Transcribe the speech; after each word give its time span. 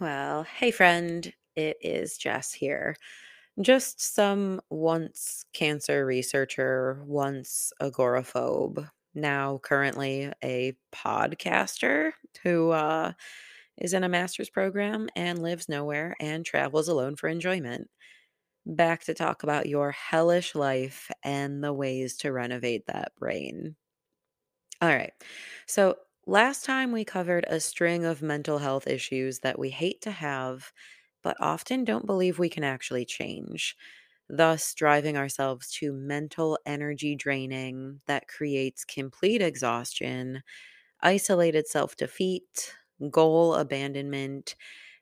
Well, 0.00 0.44
hey 0.44 0.70
friend, 0.70 1.32
it 1.54 1.76
is 1.80 2.16
Jess 2.18 2.52
here. 2.52 2.96
Just 3.60 4.00
some 4.00 4.60
once 4.70 5.44
cancer 5.54 6.06
researcher, 6.06 7.02
once 7.06 7.72
agoraphobe, 7.82 8.88
now 9.14 9.58
currently 9.62 10.32
a 10.44 10.76
podcaster 10.94 12.12
who 12.42 12.70
uh, 12.70 13.12
is 13.78 13.94
in 13.94 14.04
a 14.04 14.08
master's 14.08 14.50
program 14.50 15.08
and 15.16 15.42
lives 15.42 15.68
nowhere 15.68 16.16
and 16.20 16.44
travels 16.46 16.88
alone 16.88 17.16
for 17.16 17.28
enjoyment. 17.28 17.90
Back 18.66 19.04
to 19.04 19.14
talk 19.14 19.42
about 19.44 19.66
your 19.68 19.92
hellish 19.92 20.54
life 20.54 21.10
and 21.24 21.64
the 21.64 21.72
ways 21.74 22.16
to 22.18 22.32
renovate 22.32 22.86
that 22.88 23.12
brain. 23.18 23.76
All 24.80 24.88
right. 24.88 25.12
So, 25.66 25.96
last 26.26 26.64
time 26.64 26.92
we 26.92 27.04
covered 27.04 27.44
a 27.48 27.60
string 27.60 28.04
of 28.04 28.22
mental 28.22 28.58
health 28.58 28.86
issues 28.86 29.40
that 29.40 29.58
we 29.58 29.70
hate 29.70 30.00
to 30.02 30.10
have, 30.10 30.72
but 31.22 31.36
often 31.40 31.84
don't 31.84 32.06
believe 32.06 32.38
we 32.38 32.48
can 32.48 32.64
actually 32.64 33.04
change, 33.04 33.76
thus 34.28 34.74
driving 34.74 35.16
ourselves 35.16 35.70
to 35.72 35.92
mental 35.92 36.58
energy 36.66 37.14
draining 37.16 38.00
that 38.06 38.28
creates 38.28 38.84
complete 38.84 39.42
exhaustion, 39.42 40.42
isolated 41.02 41.66
self 41.68 41.96
defeat, 41.96 42.74
goal 43.10 43.54
abandonment, 43.54 44.56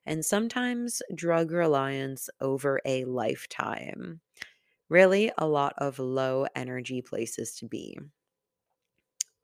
and 0.07 0.25
sometimes 0.25 1.03
drug 1.15 1.53
reliance 1.53 2.31
over 2.41 2.81
a 2.87 3.05
lifetime. 3.07 4.21
Really, 4.89 5.33
a 5.39 5.47
lot 5.49 5.75
of 5.79 5.99
low 5.99 6.47
energy 6.57 7.03
places 7.03 7.57
to 7.57 7.67
be. 7.67 7.99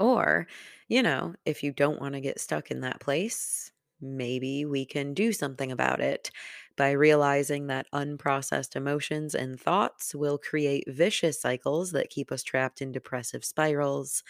Or, 0.00 0.48
you 0.88 1.02
know, 1.02 1.36
if 1.46 1.62
you 1.64 1.72
don't 1.72 2.00
want 2.00 2.14
to 2.14 2.22
get 2.22 2.40
stuck 2.40 2.72
in 2.72 2.82
that 2.82 3.00
place, 3.00 3.72
maybe 4.00 4.64
we 4.66 4.86
can 4.86 5.14
do 5.14 5.32
something 5.32 5.72
about 5.72 6.00
it 6.00 6.32
by 6.76 6.92
realizing 6.92 7.68
that 7.68 7.86
unprocessed 7.94 8.76
emotions 8.76 9.34
and 9.34 9.60
thoughts 9.60 10.14
will 10.14 10.38
create 10.38 10.84
vicious 10.88 11.40
cycles 11.40 11.92
that 11.92 12.10
keep 12.10 12.32
us 12.32 12.42
trapped 12.42 12.82
in 12.82 12.92
depressive 12.92 13.44
spirals 13.44 14.24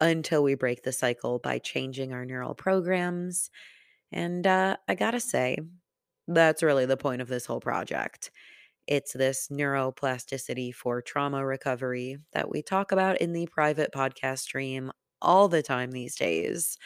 until 0.00 0.42
we 0.42 0.54
break 0.54 0.82
the 0.82 0.92
cycle 0.92 1.38
by 1.38 1.58
changing 1.58 2.12
our 2.12 2.24
neural 2.24 2.54
programs. 2.54 3.50
And 4.12 4.46
uh, 4.46 4.76
I 4.88 4.94
gotta 4.96 5.20
say, 5.20 5.58
that's 6.28 6.62
really 6.62 6.86
the 6.86 6.96
point 6.96 7.22
of 7.22 7.28
this 7.28 7.46
whole 7.46 7.60
project. 7.60 8.30
It's 8.86 9.12
this 9.12 9.48
neuroplasticity 9.48 10.74
for 10.74 11.00
trauma 11.02 11.44
recovery 11.44 12.18
that 12.32 12.50
we 12.50 12.62
talk 12.62 12.92
about 12.92 13.18
in 13.18 13.32
the 13.32 13.46
private 13.46 13.92
podcast 13.92 14.40
stream 14.40 14.92
all 15.22 15.48
the 15.48 15.62
time 15.62 15.90
these 15.90 16.16
days. 16.16 16.76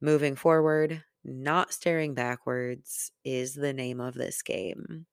Moving 0.00 0.36
forward, 0.36 1.04
not 1.24 1.72
staring 1.72 2.14
backwards 2.14 3.12
is 3.24 3.54
the 3.54 3.72
name 3.72 4.00
of 4.00 4.14
this 4.14 4.42
game. 4.42 5.06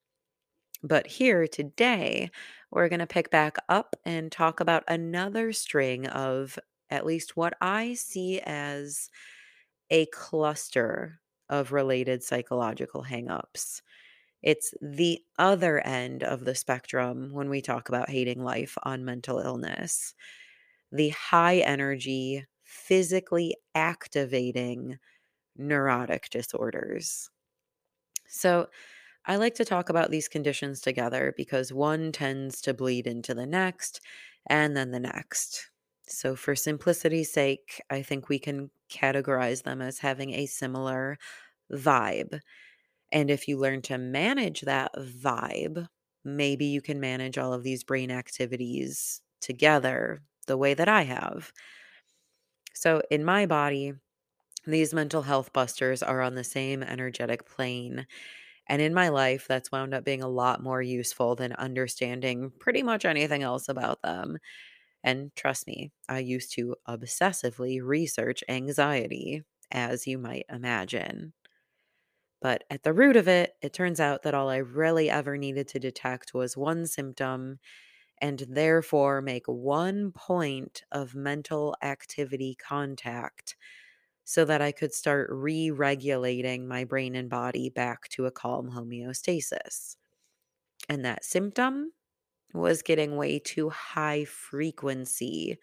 But 0.83 1.07
here 1.07 1.47
today, 1.47 2.29
we're 2.71 2.89
going 2.89 2.99
to 2.99 3.07
pick 3.07 3.29
back 3.31 3.57
up 3.69 3.95
and 4.05 4.31
talk 4.31 4.59
about 4.59 4.83
another 4.87 5.51
string 5.53 6.07
of 6.07 6.59
at 6.89 7.05
least 7.05 7.35
what 7.35 7.53
I 7.61 7.95
see 7.95 8.39
as 8.41 9.09
a 9.89 10.05
cluster 10.07 11.19
of 11.49 11.71
related 11.71 12.23
psychological 12.23 13.03
hangups. 13.03 13.81
It's 14.41 14.73
the 14.81 15.23
other 15.39 15.79
end 15.81 16.23
of 16.23 16.45
the 16.45 16.55
spectrum 16.55 17.31
when 17.33 17.49
we 17.49 17.61
talk 17.61 17.89
about 17.89 18.09
hating 18.09 18.43
life 18.43 18.77
on 18.83 19.05
mental 19.05 19.39
illness. 19.39 20.13
The 20.91 21.09
high 21.09 21.57
energy, 21.59 22.45
physically 22.63 23.55
activating 23.75 24.99
neurotic 25.57 26.29
disorders. 26.31 27.29
So, 28.27 28.69
I 29.25 29.37
like 29.37 29.55
to 29.55 29.65
talk 29.65 29.89
about 29.89 30.11
these 30.11 30.27
conditions 30.27 30.81
together 30.81 31.33
because 31.37 31.73
one 31.73 32.11
tends 32.11 32.61
to 32.63 32.73
bleed 32.73 33.07
into 33.07 33.33
the 33.35 33.45
next 33.47 34.01
and 34.47 34.75
then 34.77 34.91
the 34.91 34.99
next. 35.01 35.71
So, 36.07 36.35
for 36.35 36.55
simplicity's 36.55 37.31
sake, 37.33 37.81
I 37.91 38.01
think 38.03 38.29
we 38.29 38.39
can 38.39 38.71
categorize 38.91 39.63
them 39.63 39.81
as 39.81 39.99
having 39.99 40.33
a 40.33 40.47
similar 40.47 41.17
vibe. 41.71 42.41
And 43.11 43.29
if 43.31 43.47
you 43.47 43.57
learn 43.57 43.81
to 43.83 43.97
manage 43.97 44.61
that 44.61 44.93
vibe, 44.95 45.87
maybe 46.23 46.65
you 46.65 46.81
can 46.81 46.99
manage 46.99 47.37
all 47.37 47.53
of 47.53 47.63
these 47.63 47.83
brain 47.83 48.11
activities 48.11 49.21
together 49.41 50.23
the 50.47 50.57
way 50.57 50.73
that 50.73 50.89
I 50.89 51.03
have. 51.03 51.51
So, 52.73 53.01
in 53.09 53.23
my 53.25 53.45
body, 53.45 53.93
these 54.67 54.93
mental 54.93 55.23
health 55.23 55.53
busters 55.53 56.03
are 56.03 56.21
on 56.21 56.35
the 56.35 56.43
same 56.45 56.83
energetic 56.83 57.45
plane. 57.45 58.07
And 58.67 58.81
in 58.81 58.93
my 58.93 59.09
life, 59.09 59.47
that's 59.47 59.71
wound 59.71 59.93
up 59.93 60.05
being 60.05 60.23
a 60.23 60.29
lot 60.29 60.63
more 60.63 60.81
useful 60.81 61.35
than 61.35 61.53
understanding 61.53 62.51
pretty 62.59 62.83
much 62.83 63.05
anything 63.05 63.43
else 63.43 63.69
about 63.69 64.01
them. 64.03 64.39
And 65.03 65.35
trust 65.35 65.67
me, 65.67 65.91
I 66.09 66.19
used 66.19 66.53
to 66.53 66.75
obsessively 66.87 67.81
research 67.83 68.43
anxiety, 68.49 69.43
as 69.71 70.07
you 70.07 70.17
might 70.19 70.45
imagine. 70.49 71.33
But 72.41 72.63
at 72.69 72.83
the 72.83 72.93
root 72.93 73.15
of 73.15 73.27
it, 73.27 73.55
it 73.61 73.73
turns 73.73 73.99
out 73.99 74.23
that 74.23 74.33
all 74.33 74.49
I 74.49 74.57
really 74.57 75.09
ever 75.09 75.37
needed 75.37 75.67
to 75.69 75.79
detect 75.79 76.33
was 76.33 76.57
one 76.57 76.85
symptom 76.87 77.59
and 78.21 78.39
therefore 78.49 79.21
make 79.21 79.47
one 79.47 80.11
point 80.11 80.83
of 80.91 81.15
mental 81.15 81.75
activity 81.83 82.55
contact 82.55 83.55
so 84.25 84.45
that 84.45 84.61
I 84.61 84.71
could 84.71 84.93
start 84.93 85.29
re 85.31 85.71
regulating 85.71 86.67
my 86.67 86.83
brain 86.83 87.15
and 87.15 87.29
body 87.29 87.69
back 87.69 88.09
to 88.09 88.25
a 88.25 88.31
calm 88.31 88.71
homeostasis. 88.71 89.97
And 90.89 91.05
that 91.05 91.25
symptom 91.25 91.93
was 92.53 92.81
getting 92.83 93.17
way 93.17 93.39
too 93.39 93.69
high 93.69 94.25
frequency 94.25 95.57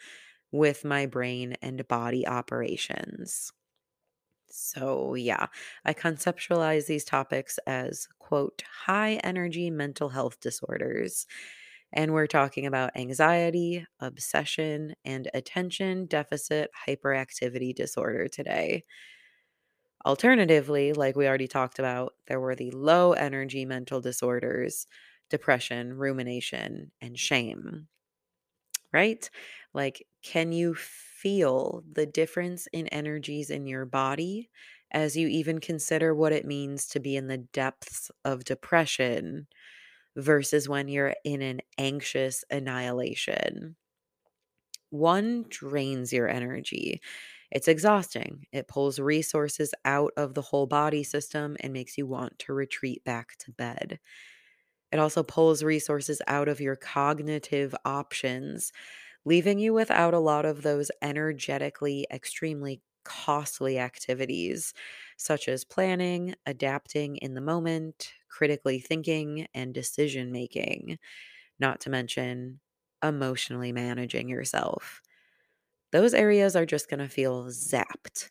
with 0.53 0.85
my 0.85 1.07
brain 1.07 1.55
and 1.63 1.87
body 1.89 2.27
operations. 2.27 3.53
So, 4.57 5.15
yeah, 5.15 5.47
I 5.85 5.95
conceptualize 5.95 6.87
these 6.87 7.05
topics 7.05 7.59
as, 7.67 8.09
quote, 8.19 8.63
high 8.87 9.15
energy 9.25 9.71
mental 9.71 10.09
health 10.11 10.41
disorders. 10.41 11.27
And 11.93 12.13
we're 12.13 12.27
talking 12.29 12.67
about 12.67 12.97
anxiety, 12.97 13.87
obsession, 14.01 14.95
and 15.05 15.31
attention 15.35 16.07
deficit 16.07 16.71
hyperactivity 16.89 17.75
disorder 17.75 18.29
today. 18.29 18.85
Alternatively, 20.07 20.93
like 20.93 21.17
we 21.17 21.27
already 21.27 21.49
talked 21.49 21.79
about, 21.81 22.15
there 22.27 22.39
were 22.41 22.55
the 22.55 22.71
low 22.71 23.13
energy 23.13 23.65
mental 23.65 24.01
disorders, 24.01 24.87
depression, 25.31 25.95
rumination, 25.97 26.93
and 27.01 27.19
shame. 27.19 27.89
Right? 28.93 29.29
Like, 29.73 30.07
can 30.23 30.53
you 30.53 30.75
feel 31.25 31.83
the 31.91 32.07
difference 32.07 32.69
in 32.73 32.89
energies 32.89 33.51
in 33.51 33.67
your 33.67 33.87
body 33.87 34.51
as 34.93 35.17
you 35.17 35.29
even 35.29 35.61
consider 35.61 36.15
what 36.15 36.33
it 36.33 36.47
means 36.47 36.87
to 36.89 37.01
be 37.01 37.17
in 37.17 37.29
the 37.29 37.39
depths 37.39 38.13
of 38.25 38.45
depression 38.45 39.49
versus 40.17 40.69
when 40.69 40.89
you're 40.89 41.17
in 41.25 41.43
an 41.43 41.63
anxious 41.79 42.45
annihilation? 42.51 43.77
One 44.91 45.47
drains 45.49 46.13
your 46.13 46.29
energy. 46.29 47.01
It's 47.51 47.69
exhausting. 47.69 48.47
It 48.53 48.69
pulls 48.69 48.99
resources 48.99 49.75
out 49.85 50.13
of 50.17 50.35
the 50.35 50.43
whole 50.43 50.67
body 50.67 51.03
system 51.03 51.57
and 51.61 51.73
makes 51.73 51.99
you 51.99 52.07
want 52.07 52.39
to 52.41 52.55
retreat 52.55 53.05
back 53.05 53.37
to 53.39 53.53
bed. 53.53 53.99
It 54.93 54.99
also 55.01 55.23
pulls 55.23 55.63
resources 55.65 56.23
out 56.29 56.49
of 56.49 56.61
your 56.61 56.77
cognitive 56.77 57.75
options, 57.85 58.73
leaving 59.25 59.59
you 59.59 59.73
without 59.73 60.15
a 60.15 60.19
lot 60.19 60.45
of 60.45 60.63
those 60.63 60.91
energetically 61.03 62.07
extremely 62.11 62.83
costly 63.05 63.79
activities, 63.79 64.73
such 65.19 65.49
as 65.49 65.65
planning, 65.65 66.35
adapting 66.47 67.17
in 67.19 67.35
the 67.35 67.41
moment, 67.41 68.15
critically 68.29 68.81
thinking, 68.81 69.47
and 69.55 69.75
decision 69.75 70.33
making, 70.33 70.99
not 71.61 71.81
to 71.83 71.91
mention 71.91 72.61
emotionally 73.03 73.73
managing 73.73 74.29
yourself. 74.29 75.03
Those 75.93 76.15
areas 76.15 76.57
are 76.57 76.67
just 76.67 76.89
going 76.89 77.01
to 77.01 77.09
feel 77.09 77.45
zapped. 77.47 78.31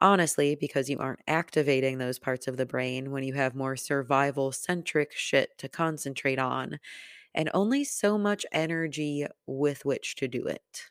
Honestly, 0.00 0.56
because 0.56 0.90
you 0.90 0.98
aren't 0.98 1.22
activating 1.28 1.98
those 1.98 2.18
parts 2.18 2.48
of 2.48 2.56
the 2.56 2.66
brain 2.66 3.10
when 3.12 3.24
you 3.24 3.34
have 3.34 3.54
more 3.54 3.76
survival 3.76 4.52
centric 4.52 5.12
shit 5.12 5.58
to 5.58 5.68
concentrate 5.68 6.38
on, 6.38 6.80
and 7.34 7.50
only 7.54 7.84
so 7.84 8.18
much 8.18 8.46
energy 8.52 9.26
with 9.46 9.84
which 9.84 10.16
to 10.16 10.28
do 10.28 10.46
it. 10.46 10.90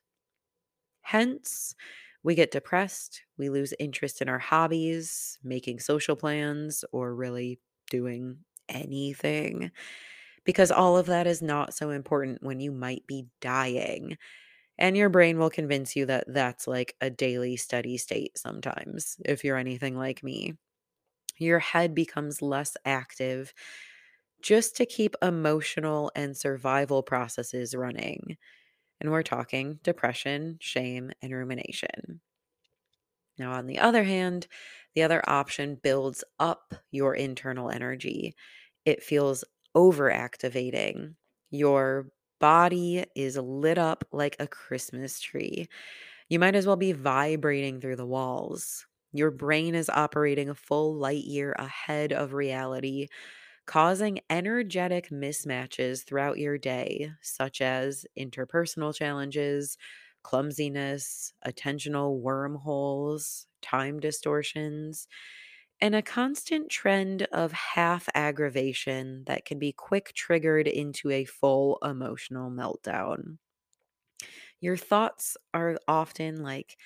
Hence, 1.02 1.76
we 2.24 2.36
get 2.36 2.52
depressed, 2.52 3.22
we 3.38 3.50
lose 3.50 3.74
interest 3.80 4.22
in 4.22 4.30
our 4.30 4.40
hobbies, 4.40 5.38
making 5.44 5.80
social 5.80 6.16
plans, 6.16 6.86
or 6.92 7.14
really 7.14 7.60
doing 7.90 8.38
anything. 8.70 9.72
Because 10.46 10.72
all 10.72 10.98
of 10.98 11.08
that 11.08 11.28
is 11.28 11.42
not 11.42 11.74
so 11.74 11.90
important 11.92 12.44
when 12.44 12.60
you 12.60 12.72
might 12.72 13.06
be 13.08 13.28
dying. 13.42 14.18
And 14.78 14.98
your 14.98 15.10
brain 15.10 15.38
will 15.40 15.50
convince 15.50 15.96
you 15.96 16.06
that 16.08 16.26
that's 16.28 16.68
like 16.68 16.96
a 17.02 17.10
daily 17.10 17.58
steady 17.58 17.98
state 17.98 18.38
sometimes, 18.38 19.18
if 19.26 19.44
you're 19.44 19.58
anything 19.58 19.98
like 19.98 20.24
me. 20.24 20.56
Your 21.38 21.60
head 21.60 21.96
becomes 21.96 22.42
less 22.42 22.78
active 22.86 23.54
just 24.44 24.78
to 24.78 24.86
keep 24.88 25.16
emotional 25.24 26.12
and 26.16 26.38
survival 26.38 27.04
processes 27.04 27.76
running. 27.76 28.38
And 29.02 29.12
we're 29.12 29.24
talking 29.24 29.80
depression, 29.84 30.58
shame, 30.62 31.12
and 31.22 31.34
rumination. 31.34 32.22
Now, 33.38 33.54
on 33.54 33.66
the 33.68 33.80
other 33.80 34.04
hand, 34.04 34.48
the 34.96 35.04
other 35.04 35.28
option 35.28 35.76
builds 35.76 36.24
up 36.40 36.76
your 36.92 37.16
internal 37.16 37.70
energy. 37.70 38.36
It 38.86 39.04
feels 39.04 39.44
overactivating. 39.76 41.16
Your 41.50 42.12
body 42.40 43.06
is 43.16 43.38
lit 43.38 43.78
up 43.78 44.04
like 44.12 44.36
a 44.40 44.48
Christmas 44.48 45.20
tree. 45.20 45.68
You 46.30 46.40
might 46.40 46.56
as 46.56 46.68
well 46.68 46.78
be 46.78 46.94
vibrating 46.94 47.82
through 47.82 47.98
the 47.98 48.06
walls. 48.06 48.86
Your 49.14 49.32
brain 49.32 49.76
is 49.76 49.90
operating 49.90 50.50
a 50.50 50.56
full 50.56 50.96
light 50.96 51.26
year 51.26 51.54
ahead 51.60 52.14
of 52.14 52.34
reality, 52.34 53.08
causing 53.66 54.20
energetic 54.30 55.10
mismatches 55.10 56.04
throughout 56.06 56.38
your 56.38 56.58
day, 56.58 57.12
such 57.22 57.62
as 57.62 58.06
interpersonal 58.18 58.94
challenges, 58.96 59.78
clumsiness, 60.24 61.34
attentional 61.46 62.20
wormholes, 62.20 63.48
time 63.62 64.00
distortions, 64.00 65.08
and 65.82 65.96
a 65.96 66.02
constant 66.02 66.70
trend 66.70 67.24
of 67.34 67.52
half 67.52 68.10
aggravation 68.16 69.24
that 69.26 69.46
can 69.46 69.60
be 69.60 69.74
quick 69.74 70.14
triggered 70.14 70.68
into 70.68 71.10
a 71.12 71.26
full 71.26 71.78
emotional 71.84 72.50
meltdown. 72.52 73.38
Your 74.60 74.78
thoughts 74.78 75.38
are 75.54 75.78
often 75.88 76.42
like 76.42 76.78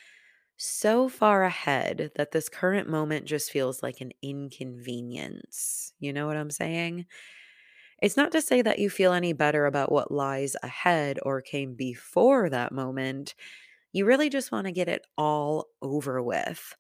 so 0.57 1.07
far 1.09 1.43
ahead 1.43 2.11
that 2.15 2.31
this 2.31 2.49
current 2.49 2.89
moment 2.89 3.25
just 3.25 3.51
feels 3.51 3.83
like 3.83 4.01
an 4.01 4.11
inconvenience. 4.21 5.93
You 5.99 6.13
know 6.13 6.27
what 6.27 6.37
I'm 6.37 6.51
saying? 6.51 7.05
It's 8.01 8.17
not 8.17 8.31
to 8.33 8.41
say 8.41 8.61
that 8.61 8.79
you 8.79 8.89
feel 8.89 9.13
any 9.13 9.33
better 9.33 9.65
about 9.65 9.91
what 9.91 10.11
lies 10.11 10.55
ahead 10.63 11.19
or 11.23 11.41
came 11.41 11.75
before 11.75 12.49
that 12.49 12.71
moment. 12.71 13.35
You 13.93 14.05
really 14.05 14.29
just 14.29 14.51
want 14.51 14.67
to 14.67 14.73
get 14.73 14.89
it 14.89 15.07
all 15.17 15.67
over 15.81 16.21
with, 16.23 16.75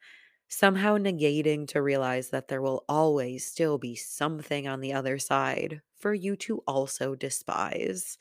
somehow 0.49 0.97
negating 0.97 1.67
to 1.69 1.81
realize 1.81 2.29
that 2.31 2.49
there 2.49 2.61
will 2.61 2.85
always 2.89 3.45
still 3.45 3.77
be 3.77 3.95
something 3.95 4.67
on 4.67 4.81
the 4.81 4.93
other 4.93 5.19
side 5.19 5.81
for 5.97 6.13
you 6.13 6.35
to 6.37 6.59
also 6.67 7.15
despise. 7.15 8.17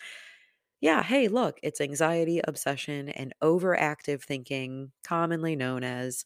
Yeah, 0.80 1.02
hey, 1.02 1.28
look, 1.28 1.58
it's 1.62 1.80
anxiety, 1.80 2.40
obsession, 2.44 3.08
and 3.10 3.34
overactive 3.42 4.22
thinking, 4.22 4.92
commonly 5.04 5.56
known 5.56 5.82
as 5.84 6.24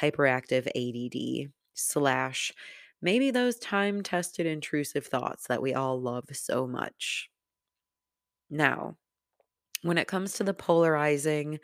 hyperactive 0.00 0.66
ADD, 0.74 1.48
slash 1.74 2.52
maybe 3.00 3.30
those 3.30 3.58
time 3.58 4.02
tested 4.02 4.46
intrusive 4.46 5.06
thoughts 5.06 5.46
that 5.48 5.62
we 5.62 5.74
all 5.74 6.00
love 6.00 6.24
so 6.32 6.66
much. 6.66 7.30
Now, 8.50 8.96
when 9.82 9.98
it 9.98 10.08
comes 10.08 10.34
to 10.34 10.44
the 10.44 10.54
polarizing 10.54 11.60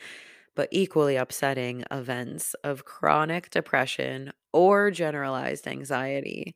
but 0.56 0.68
equally 0.72 1.16
upsetting 1.16 1.84
events 1.90 2.54
of 2.64 2.84
chronic 2.84 3.50
depression 3.50 4.32
or 4.52 4.90
generalized 4.90 5.68
anxiety, 5.68 6.54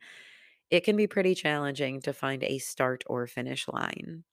it 0.70 0.80
can 0.82 0.96
be 0.96 1.06
pretty 1.06 1.34
challenging 1.34 2.00
to 2.02 2.12
find 2.14 2.44
a 2.44 2.58
start 2.58 3.04
or 3.06 3.26
finish 3.26 3.68
line. 3.68 4.24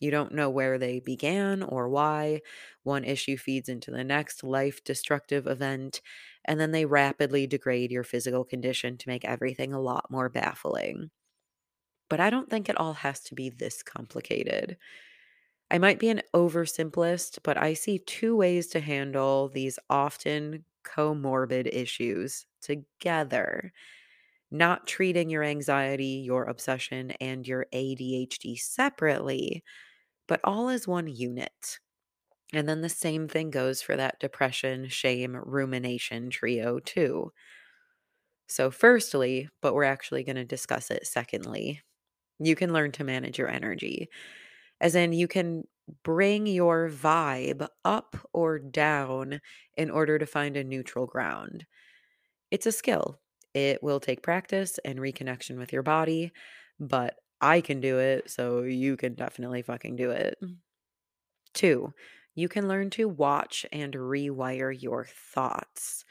You 0.00 0.10
don't 0.10 0.32
know 0.34 0.50
where 0.50 0.78
they 0.78 1.00
began 1.00 1.62
or 1.62 1.88
why. 1.88 2.42
One 2.82 3.04
issue 3.04 3.36
feeds 3.36 3.68
into 3.68 3.90
the 3.90 4.04
next 4.04 4.44
life 4.44 4.84
destructive 4.84 5.46
event, 5.46 6.00
and 6.44 6.60
then 6.60 6.72
they 6.72 6.84
rapidly 6.84 7.46
degrade 7.46 7.90
your 7.90 8.04
physical 8.04 8.44
condition 8.44 8.96
to 8.98 9.08
make 9.08 9.24
everything 9.24 9.72
a 9.72 9.80
lot 9.80 10.10
more 10.10 10.28
baffling. 10.28 11.10
But 12.08 12.20
I 12.20 12.30
don't 12.30 12.50
think 12.50 12.68
it 12.68 12.76
all 12.78 12.94
has 12.94 13.20
to 13.24 13.34
be 13.34 13.50
this 13.50 13.82
complicated. 13.82 14.76
I 15.70 15.78
might 15.78 15.98
be 15.98 16.08
an 16.10 16.22
oversimplist, 16.34 17.40
but 17.42 17.56
I 17.56 17.74
see 17.74 17.98
two 17.98 18.36
ways 18.36 18.68
to 18.68 18.80
handle 18.80 19.48
these 19.48 19.78
often 19.90 20.64
comorbid 20.84 21.68
issues 21.72 22.46
together. 22.62 23.72
Not 24.50 24.86
treating 24.86 25.30
your 25.30 25.42
anxiety, 25.44 26.22
your 26.24 26.44
obsession, 26.44 27.12
and 27.20 27.46
your 27.46 27.66
ADHD 27.72 28.56
separately, 28.56 29.64
but 30.26 30.40
all 30.44 30.68
as 30.68 30.88
one 30.88 31.08
unit. 31.08 31.78
And 32.52 32.68
then 32.68 32.80
the 32.80 32.88
same 32.88 33.28
thing 33.28 33.50
goes 33.50 33.82
for 33.82 33.96
that 33.96 34.20
depression, 34.20 34.88
shame, 34.88 35.36
rumination 35.36 36.30
trio, 36.30 36.78
too. 36.78 37.32
So, 38.48 38.70
firstly, 38.70 39.48
but 39.60 39.74
we're 39.74 39.84
actually 39.84 40.22
going 40.22 40.36
to 40.36 40.44
discuss 40.44 40.90
it 40.90 41.06
secondly, 41.06 41.82
you 42.38 42.54
can 42.54 42.72
learn 42.72 42.92
to 42.92 43.04
manage 43.04 43.38
your 43.38 43.48
energy. 43.48 44.08
As 44.80 44.94
in, 44.94 45.12
you 45.12 45.28
can 45.28 45.64
bring 46.02 46.46
your 46.46 46.90
vibe 46.90 47.66
up 47.84 48.16
or 48.32 48.58
down 48.58 49.40
in 49.76 49.90
order 49.90 50.18
to 50.18 50.26
find 50.26 50.56
a 50.56 50.64
neutral 50.64 51.06
ground. 51.06 51.66
It's 52.50 52.66
a 52.66 52.72
skill. 52.72 53.20
It 53.54 53.82
will 53.82 54.00
take 54.00 54.22
practice 54.22 54.78
and 54.84 54.98
reconnection 54.98 55.58
with 55.58 55.72
your 55.72 55.82
body, 55.82 56.32
but 56.78 57.16
I 57.40 57.60
can 57.60 57.80
do 57.80 57.98
it, 57.98 58.30
so 58.30 58.62
you 58.62 58.96
can 58.96 59.14
definitely 59.14 59.62
fucking 59.62 59.96
do 59.96 60.10
it. 60.10 60.38
Mm. 60.42 60.58
Two, 61.54 61.92
you 62.34 62.48
can 62.48 62.68
learn 62.68 62.90
to 62.90 63.08
watch 63.08 63.66
and 63.72 63.94
rewire 63.94 64.78
your 64.80 65.04
thoughts 65.04 66.04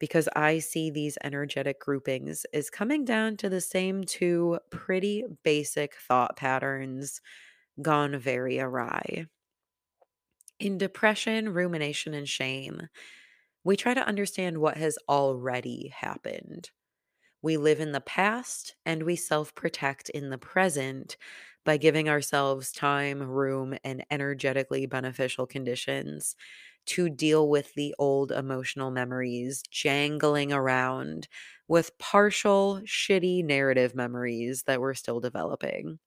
because 0.00 0.28
I 0.36 0.60
see 0.60 0.90
these 0.90 1.18
energetic 1.24 1.80
groupings 1.80 2.46
is 2.52 2.70
coming 2.70 3.04
down 3.04 3.36
to 3.38 3.48
the 3.50 3.60
same 3.62 4.04
two 4.04 4.60
pretty 4.70 5.24
basic 5.44 5.96
thought 5.96 6.36
patterns 6.36 7.20
gone 7.82 8.18
very 8.18 8.60
awry. 8.60 9.26
In 10.58 10.78
depression, 10.78 11.52
rumination, 11.54 12.12
and 12.12 12.28
shame, 12.28 12.88
we 13.64 13.76
try 13.76 13.94
to 13.94 14.06
understand 14.06 14.58
what 14.58 14.76
has 14.78 14.98
already 15.08 15.88
happened. 15.88 16.70
We 17.44 17.58
live 17.58 17.80
in 17.80 17.92
the 17.92 18.00
past 18.00 18.76
and 18.86 19.04
we 19.04 19.16
self 19.16 19.54
protect 19.54 20.10
in 20.10 20.30
the 20.30 20.38
present 20.38 21.16
by 21.64 21.76
giving 21.78 22.08
ourselves 22.08 22.72
time, 22.72 23.22
room, 23.22 23.76
and 23.84 24.04
energetically 24.10 24.86
beneficial 24.86 25.46
conditions 25.46 26.36
to 26.86 27.10
deal 27.10 27.48
with 27.48 27.74
the 27.74 27.94
old 28.00 28.32
emotional 28.32 28.90
memories 28.90 29.62
jangling 29.70 30.52
around 30.52 31.28
with 31.68 31.96
partial, 31.98 32.80
shitty 32.84 33.44
narrative 33.44 33.94
memories 33.94 34.64
that 34.64 34.80
we're 34.80 34.94
still 34.94 35.20
developing. 35.20 36.00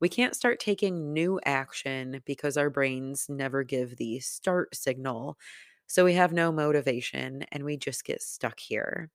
We 0.00 0.08
can't 0.08 0.36
start 0.36 0.60
taking 0.60 1.12
new 1.12 1.40
action 1.44 2.22
because 2.26 2.56
our 2.58 2.70
brains 2.70 3.28
never 3.28 3.64
give 3.64 3.96
the 3.96 4.20
start 4.20 4.74
signal. 4.76 5.38
So 5.88 6.04
we 6.04 6.14
have 6.14 6.32
no 6.32 6.52
motivation 6.52 7.44
and 7.52 7.64
we 7.64 7.76
just 7.78 8.04
get 8.04 8.22
stuck 8.22 8.60
here. 8.60 9.10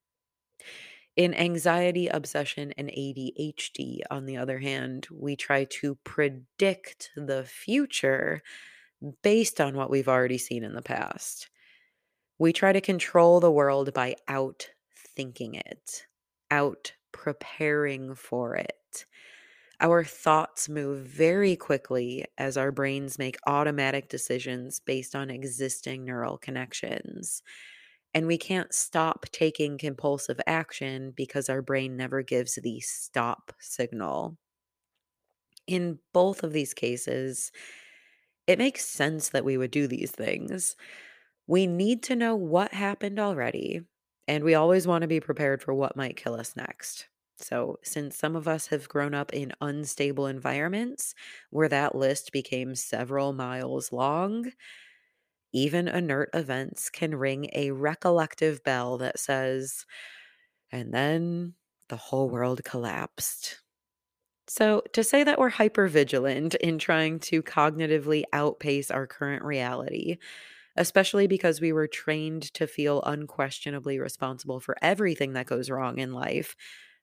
In 1.20 1.34
anxiety, 1.34 2.08
obsession, 2.08 2.72
and 2.78 2.88
ADHD, 2.88 4.04
on 4.10 4.26
the 4.26 4.38
other 4.38 4.58
hand, 4.58 5.06
we 5.12 5.36
try 5.36 5.66
to 5.66 5.96
predict 6.06 7.10
the 7.18 7.44
future 7.44 8.42
based 9.22 9.60
on 9.60 9.76
what 9.76 9.90
we've 9.90 10.08
already 10.08 10.38
seen 10.38 10.64
in 10.64 10.76
the 10.76 10.82
past. 10.82 11.50
We 12.38 12.54
try 12.54 12.72
to 12.72 12.80
control 12.80 13.42
the 13.42 13.52
world 13.52 13.94
by 13.94 14.16
out 14.30 14.70
thinking 14.96 15.56
it, 15.56 16.06
out 16.52 16.94
preparing 17.12 18.16
for 18.16 18.56
it. 18.56 19.06
Our 19.82 20.06
thoughts 20.06 20.70
move 20.70 21.06
very 21.06 21.58
quickly 21.58 22.28
as 22.38 22.56
our 22.56 22.72
brains 22.72 23.20
make 23.20 23.36
automatic 23.46 24.08
decisions 24.08 24.80
based 24.80 25.18
on 25.18 25.30
existing 25.30 26.06
neural 26.06 26.38
connections. 26.38 27.44
And 28.14 28.28
we 28.28 28.38
can't 28.38 28.74
stop 28.74 29.26
taking 29.32 29.78
compulsive 29.78 30.40
action 30.48 31.12
because 31.12 31.50
our 31.50 31.62
brain 31.62 31.96
never 31.98 32.22
gives 32.24 32.56
the 32.56 32.80
stop 32.82 33.54
signal. 33.60 34.38
In 35.68 36.00
both 36.14 36.44
of 36.44 36.52
these 36.54 36.74
cases, 36.74 37.52
it 38.48 38.60
makes 38.60 38.86
sense 38.86 39.30
that 39.30 39.46
we 39.46 39.58
would 39.58 39.72
do 39.72 39.88
these 39.88 40.12
things. 40.12 40.76
We 41.48 41.68
need 41.68 42.04
to 42.06 42.16
know 42.16 42.36
what 42.36 42.74
happened 42.74 43.20
already, 43.20 43.82
and 44.28 44.44
we 44.44 44.56
always 44.56 44.88
want 44.88 45.04
to 45.04 45.10
be 45.10 45.22
prepared 45.22 45.64
for 45.64 45.74
what 45.74 45.98
might 45.98 46.18
kill 46.18 46.36
us 46.36 46.56
next. 46.56 47.10
So, 47.38 47.80
since 47.84 48.18
some 48.18 48.36
of 48.36 48.48
us 48.48 48.68
have 48.68 48.90
grown 48.90 49.14
up 49.16 49.34
in 49.34 49.54
unstable 49.62 50.28
environments 50.28 51.16
where 51.52 51.70
that 51.70 51.96
list 51.96 52.32
became 52.34 52.76
several 52.76 53.34
miles 53.34 53.92
long, 53.92 54.54
even 55.54 55.88
inert 55.88 56.30
events 56.34 56.90
can 56.90 57.16
ring 57.16 57.50
a 57.54 57.72
recollective 57.72 58.64
bell 58.64 58.98
that 59.00 59.20
says, 59.20 59.86
and 60.72 60.94
then 60.94 61.56
the 61.90 61.98
whole 61.98 62.30
world 62.30 62.64
collapsed. 62.64 63.62
So, 64.48 64.82
to 64.94 65.04
say 65.04 65.24
that 65.24 65.38
we're 65.40 65.50
hyper 65.50 65.88
vigilant 65.88 66.56
in 66.56 66.80
trying 66.80 67.20
to 67.22 67.44
cognitively 67.44 68.24
outpace 68.34 68.90
our 68.92 69.06
current 69.08 69.44
reality, 69.44 70.18
especially 70.78 71.28
because 71.28 71.62
we 71.62 71.74
were 71.74 71.88
trained 71.88 72.54
to 72.56 72.68
feel 72.68 73.02
unquestionably 73.04 74.00
responsible 74.00 74.60
for 74.62 74.78
everything 74.82 75.34
that 75.34 75.48
goes 75.48 75.70
wrong 75.70 76.00
in 76.00 76.14
life, 76.14 76.56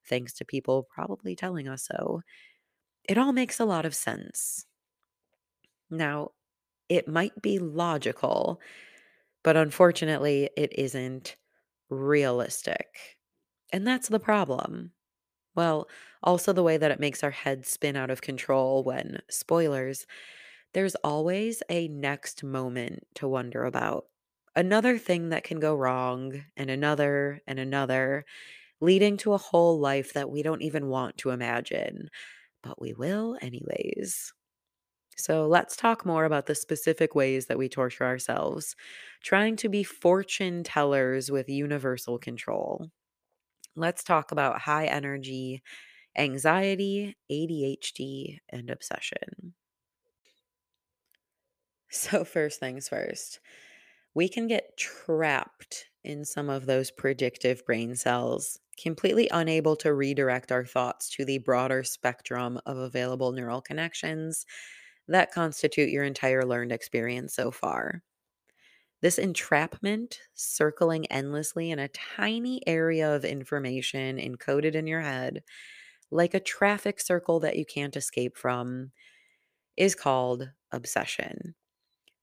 thanks 0.06 0.34
to 0.34 0.44
people 0.46 0.84
probably 0.90 1.36
telling 1.36 1.68
us 1.68 1.84
so, 1.86 2.22
it 3.04 3.18
all 3.18 3.32
makes 3.32 3.60
a 3.60 3.64
lot 3.66 3.86
of 3.86 3.94
sense. 3.94 4.66
Now, 5.90 6.32
it 6.88 7.08
might 7.08 7.40
be 7.42 7.58
logical, 7.58 8.60
but 9.44 9.56
unfortunately, 9.56 10.50
it 10.56 10.72
isn't 10.78 11.36
realistic. 11.90 13.18
And 13.72 13.86
that's 13.86 14.08
the 14.08 14.20
problem. 14.20 14.92
Well, 15.54 15.88
also 16.22 16.52
the 16.52 16.62
way 16.62 16.76
that 16.78 16.90
it 16.92 17.00
makes 17.00 17.24
our 17.24 17.30
heads 17.30 17.68
spin 17.70 17.96
out 17.96 18.10
of 18.10 18.22
control 18.22 18.84
when, 18.84 19.20
spoilers, 19.30 20.06
there's 20.74 20.94
always 20.96 21.62
a 21.70 21.88
next 21.88 22.44
moment 22.44 23.06
to 23.16 23.28
wonder 23.28 23.64
about. 23.64 24.06
Another 24.56 24.98
thing 24.98 25.30
that 25.30 25.44
can 25.44 25.60
go 25.60 25.74
wrong, 25.76 26.44
and 26.56 26.70
another, 26.70 27.40
and 27.46 27.58
another, 27.58 28.24
leading 28.80 29.16
to 29.18 29.34
a 29.34 29.38
whole 29.38 29.78
life 29.80 30.14
that 30.14 30.30
we 30.30 30.42
don't 30.42 30.62
even 30.62 30.88
want 30.88 31.18
to 31.18 31.30
imagine. 31.30 32.10
But 32.62 32.80
we 32.80 32.94
will, 32.94 33.38
anyways. 33.42 34.32
So 35.16 35.46
let's 35.46 35.76
talk 35.76 36.04
more 36.04 36.24
about 36.24 36.46
the 36.46 36.54
specific 36.54 37.14
ways 37.14 37.46
that 37.46 37.58
we 37.58 37.68
torture 37.68 38.04
ourselves, 38.04 38.76
trying 39.22 39.56
to 39.56 39.68
be 39.68 39.82
fortune 39.82 40.62
tellers 40.62 41.30
with 41.30 41.48
universal 41.48 42.18
control. 42.18 42.90
Let's 43.76 44.04
talk 44.04 44.32
about 44.32 44.60
high 44.62 44.86
energy, 44.86 45.62
anxiety, 46.16 47.16
ADHD, 47.30 48.40
and 48.50 48.70
obsession. 48.70 49.54
So, 51.90 52.24
first 52.24 52.60
things 52.60 52.88
first, 52.88 53.40
we 54.14 54.28
can 54.28 54.46
get 54.48 54.76
trapped 54.78 55.90
in 56.04 56.24
some 56.24 56.50
of 56.50 56.66
those 56.66 56.90
predictive 56.90 57.64
brain 57.66 57.96
cells, 57.96 58.60
completely 58.80 59.28
unable 59.32 59.76
to 59.76 59.94
redirect 59.94 60.52
our 60.52 60.64
thoughts 60.66 61.10
to 61.16 61.24
the 61.24 61.38
broader 61.38 61.84
spectrum 61.84 62.60
of 62.66 62.78
available 62.78 63.32
neural 63.32 63.62
connections 63.62 64.46
that 65.08 65.32
constitute 65.32 65.90
your 65.90 66.04
entire 66.04 66.44
learned 66.44 66.72
experience 66.72 67.34
so 67.34 67.50
far. 67.50 68.02
This 69.02 69.18
entrapment, 69.18 70.20
circling 70.34 71.06
endlessly 71.06 71.70
in 71.70 71.78
a 71.78 71.88
tiny 71.88 72.66
area 72.66 73.14
of 73.14 73.24
information 73.24 74.16
encoded 74.18 74.74
in 74.74 74.86
your 74.86 75.00
head, 75.02 75.44
like 76.10 76.34
a 76.34 76.40
traffic 76.40 77.00
circle 77.00 77.40
that 77.40 77.56
you 77.58 77.66
can't 77.66 77.96
escape 77.96 78.36
from, 78.36 78.92
is 79.76 79.94
called 79.94 80.50
obsession. 80.72 81.54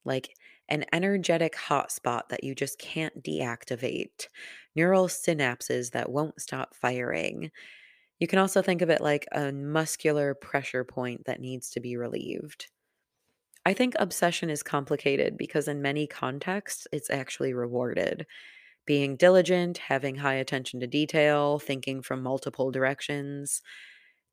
Like 0.06 0.36
an 0.70 0.86
energetic 0.94 1.56
hotspot 1.56 2.30
that 2.30 2.44
you 2.44 2.56
just 2.56 2.80
can't 2.80 3.24
deactivate, 3.24 4.28
neural 4.76 5.08
synapses 5.08 5.92
that 5.92 6.12
won't 6.12 6.42
stop 6.42 6.76
firing. 6.76 7.52
You 8.20 8.28
can 8.28 8.40
also 8.40 8.62
think 8.64 8.82
of 8.82 8.90
it 8.92 9.02
like 9.02 9.28
a 9.34 9.52
muscular 9.54 10.36
pressure 10.36 10.86
point 10.86 11.26
that 11.26 11.42
needs 11.42 11.70
to 11.72 11.82
be 11.82 11.98
relieved. 11.98 12.70
I 13.66 13.74
think 13.74 13.96
obsession 13.98 14.50
is 14.50 14.64
complicated 14.64 15.38
because 15.38 15.68
in 15.68 15.82
many 15.82 16.06
contexts, 16.08 16.88
it's 16.92 17.10
actually 17.10 17.54
rewarded. 17.54 18.26
Being 18.86 19.16
diligent, 19.18 19.78
having 19.78 20.16
high 20.16 20.36
attention 20.36 20.80
to 20.82 20.88
detail, 20.88 21.60
thinking 21.60 22.02
from 22.02 22.24
multiple 22.24 22.72
directions. 22.72 23.62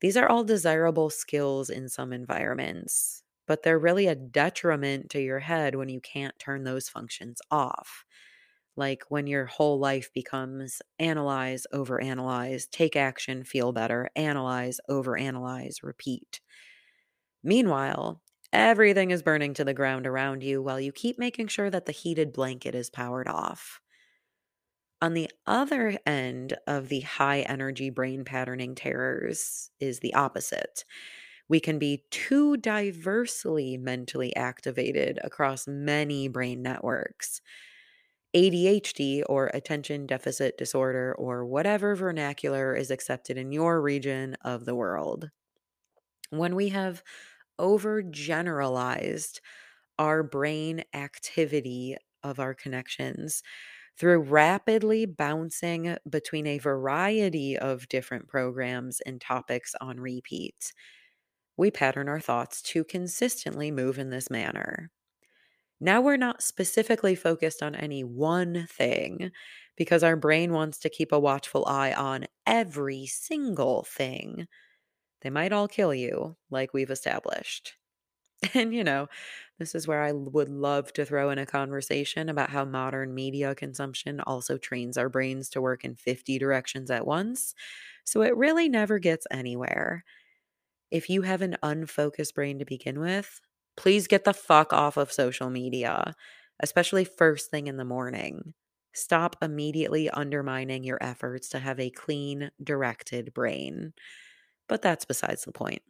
These 0.01 0.17
are 0.17 0.29
all 0.29 0.43
desirable 0.43 1.09
skills 1.09 1.69
in 1.69 1.89
some 1.89 2.13
environments, 2.13 3.23
but 3.47 3.63
they're 3.63 3.79
really 3.79 4.07
a 4.07 4.15
detriment 4.15 5.09
to 5.11 5.21
your 5.21 5.39
head 5.39 5.75
when 5.75 5.89
you 5.89 6.01
can't 6.01 6.37
turn 6.39 6.63
those 6.63 6.89
functions 6.89 7.41
off. 7.51 8.05
Like 8.75 9.03
when 9.09 9.27
your 9.27 9.45
whole 9.45 9.79
life 9.79 10.11
becomes 10.13 10.81
analyze, 10.99 11.67
overanalyze, 11.73 12.69
take 12.69 12.95
action, 12.95 13.43
feel 13.43 13.73
better, 13.73 14.09
analyze, 14.15 14.79
overanalyze, 14.89 15.83
repeat. 15.83 16.41
Meanwhile, 17.43 18.21
Everything 18.53 19.11
is 19.11 19.23
burning 19.23 19.53
to 19.53 19.63
the 19.63 19.73
ground 19.73 20.05
around 20.05 20.43
you 20.43 20.61
while 20.61 20.79
you 20.79 20.91
keep 20.91 21.17
making 21.17 21.47
sure 21.47 21.69
that 21.69 21.85
the 21.85 21.91
heated 21.93 22.33
blanket 22.33 22.75
is 22.75 22.89
powered 22.89 23.27
off. 23.27 23.79
On 25.01 25.13
the 25.13 25.29
other 25.47 25.97
end 26.05 26.57
of 26.67 26.89
the 26.89 26.99
high 27.01 27.41
energy 27.41 27.89
brain 27.89 28.23
patterning 28.23 28.75
terrors 28.75 29.71
is 29.79 29.99
the 29.99 30.13
opposite. 30.13 30.85
We 31.47 31.59
can 31.59 31.79
be 31.79 32.05
too 32.11 32.57
diversely 32.57 33.77
mentally 33.77 34.35
activated 34.35 35.19
across 35.23 35.67
many 35.67 36.27
brain 36.27 36.61
networks. 36.61 37.41
ADHD 38.35 39.23
or 39.27 39.47
attention 39.47 40.05
deficit 40.05 40.57
disorder 40.57 41.13
or 41.17 41.45
whatever 41.45 41.95
vernacular 41.95 42.75
is 42.75 42.91
accepted 42.91 43.37
in 43.37 43.51
your 43.51 43.81
region 43.81 44.35
of 44.41 44.65
the 44.65 44.75
world. 44.75 45.31
When 46.29 46.55
we 46.55 46.69
have 46.69 47.03
overgeneralized 47.61 49.39
our 49.99 50.23
brain 50.23 50.83
activity 50.93 51.97
of 52.23 52.39
our 52.39 52.53
connections 52.55 53.43
through 53.97 54.19
rapidly 54.21 55.05
bouncing 55.05 55.97
between 56.09 56.47
a 56.47 56.59
variety 56.59 57.57
of 57.57 57.87
different 57.89 58.27
programs 58.27 59.01
and 59.01 59.21
topics 59.21 59.75
on 59.81 59.99
repeat. 59.99 60.73
We 61.57 61.71
pattern 61.71 62.09
our 62.09 62.19
thoughts 62.19 62.61
to 62.63 62.83
consistently 62.83 63.71
move 63.71 63.99
in 63.99 64.09
this 64.09 64.29
manner. 64.29 64.91
Now 65.79 66.01
we're 66.01 66.17
not 66.17 66.43
specifically 66.43 67.15
focused 67.15 67.63
on 67.63 67.75
any 67.75 68.03
one 68.03 68.67
thing 68.67 69.31
because 69.75 70.03
our 70.03 70.15
brain 70.15 70.53
wants 70.53 70.77
to 70.79 70.89
keep 70.89 71.11
a 71.11 71.19
watchful 71.19 71.65
eye 71.65 71.93
on 71.93 72.25
every 72.45 73.07
single 73.07 73.83
thing. 73.83 74.47
They 75.21 75.29
might 75.29 75.53
all 75.53 75.67
kill 75.67 75.93
you, 75.93 76.37
like 76.49 76.73
we've 76.73 76.91
established. 76.91 77.75
And, 78.55 78.73
you 78.73 78.83
know, 78.83 79.07
this 79.59 79.75
is 79.75 79.87
where 79.87 80.01
I 80.03 80.11
would 80.13 80.49
love 80.49 80.93
to 80.93 81.05
throw 81.05 81.29
in 81.29 81.37
a 81.37 81.45
conversation 81.45 82.29
about 82.29 82.49
how 82.49 82.65
modern 82.65 83.13
media 83.13 83.55
consumption 83.55 84.19
also 84.21 84.57
trains 84.57 84.97
our 84.97 85.09
brains 85.09 85.49
to 85.51 85.61
work 85.61 85.85
in 85.85 85.95
50 85.95 86.39
directions 86.39 86.91
at 86.91 87.05
once. 87.07 87.53
So 88.05 88.21
it 88.23 88.35
really 88.35 88.69
never 88.69 88.99
gets 88.99 89.27
anywhere. 89.31 90.03
If 90.91 91.09
you 91.09 91.21
have 91.23 91.41
an 91.41 91.57
unfocused 91.63 92.35
brain 92.35 92.59
to 92.59 92.65
begin 92.65 92.99
with, 92.99 93.41
please 93.77 94.07
get 94.07 94.25
the 94.25 94.33
fuck 94.33 94.73
off 94.73 94.97
of 94.97 95.11
social 95.11 95.49
media, 95.49 96.15
especially 96.59 97.05
first 97.05 97.49
thing 97.49 97.67
in 97.67 97.77
the 97.77 97.85
morning. 97.85 98.53
Stop 98.93 99.37
immediately 99.41 100.09
undermining 100.09 100.83
your 100.83 100.97
efforts 101.01 101.47
to 101.49 101.59
have 101.59 101.79
a 101.79 101.89
clean, 101.89 102.51
directed 102.61 103.33
brain. 103.33 103.93
But 104.71 104.81
that's 104.81 105.03
besides 105.03 105.43
the 105.43 105.51
point. 105.51 105.81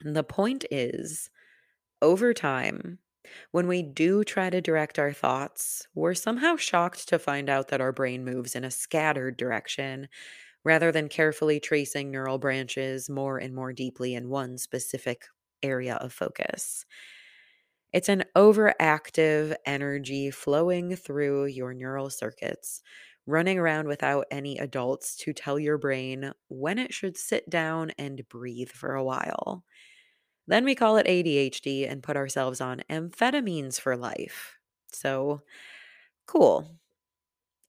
The 0.00 0.24
point 0.24 0.64
is, 0.72 1.30
over 2.02 2.34
time, 2.34 2.98
when 3.52 3.68
we 3.68 3.82
do 3.84 4.24
try 4.24 4.50
to 4.50 4.60
direct 4.60 4.98
our 4.98 5.12
thoughts, 5.12 5.86
we're 5.94 6.14
somehow 6.14 6.56
shocked 6.56 7.08
to 7.10 7.18
find 7.20 7.48
out 7.48 7.68
that 7.68 7.80
our 7.80 7.92
brain 7.92 8.24
moves 8.24 8.56
in 8.56 8.64
a 8.64 8.72
scattered 8.72 9.36
direction 9.36 10.08
rather 10.64 10.92
than 10.92 11.08
carefully 11.08 11.60
tracing 11.60 12.10
neural 12.10 12.38
branches 12.38 13.08
more 13.08 13.38
and 13.38 13.54
more 13.54 13.72
deeply 13.72 14.14
in 14.14 14.30
one 14.30 14.58
specific 14.58 15.26
area 15.62 15.96
of 15.96 16.12
focus. 16.12 16.86
It's 17.92 18.08
an 18.08 18.24
overactive 18.36 19.56
energy 19.66 20.30
flowing 20.30 20.96
through 20.96 21.46
your 21.46 21.74
neural 21.74 22.10
circuits, 22.10 22.82
running 23.26 23.58
around 23.58 23.86
without 23.86 24.26
any 24.30 24.58
adults 24.58 25.16
to 25.16 25.32
tell 25.32 25.58
your 25.58 25.78
brain 25.78 26.32
when 26.48 26.78
it 26.78 26.92
should 26.92 27.16
sit 27.16 27.48
down 27.50 27.92
and 27.98 28.28
breathe 28.28 28.70
for 28.70 28.94
a 28.94 29.04
while. 29.04 29.64
Then 30.46 30.64
we 30.64 30.74
call 30.74 30.96
it 30.96 31.06
ADHD 31.06 31.88
and 31.90 32.02
put 32.02 32.16
ourselves 32.16 32.60
on 32.60 32.82
amphetamines 32.90 33.80
for 33.80 33.96
life. 33.96 34.56
So, 34.92 35.42
cool. 36.26 36.78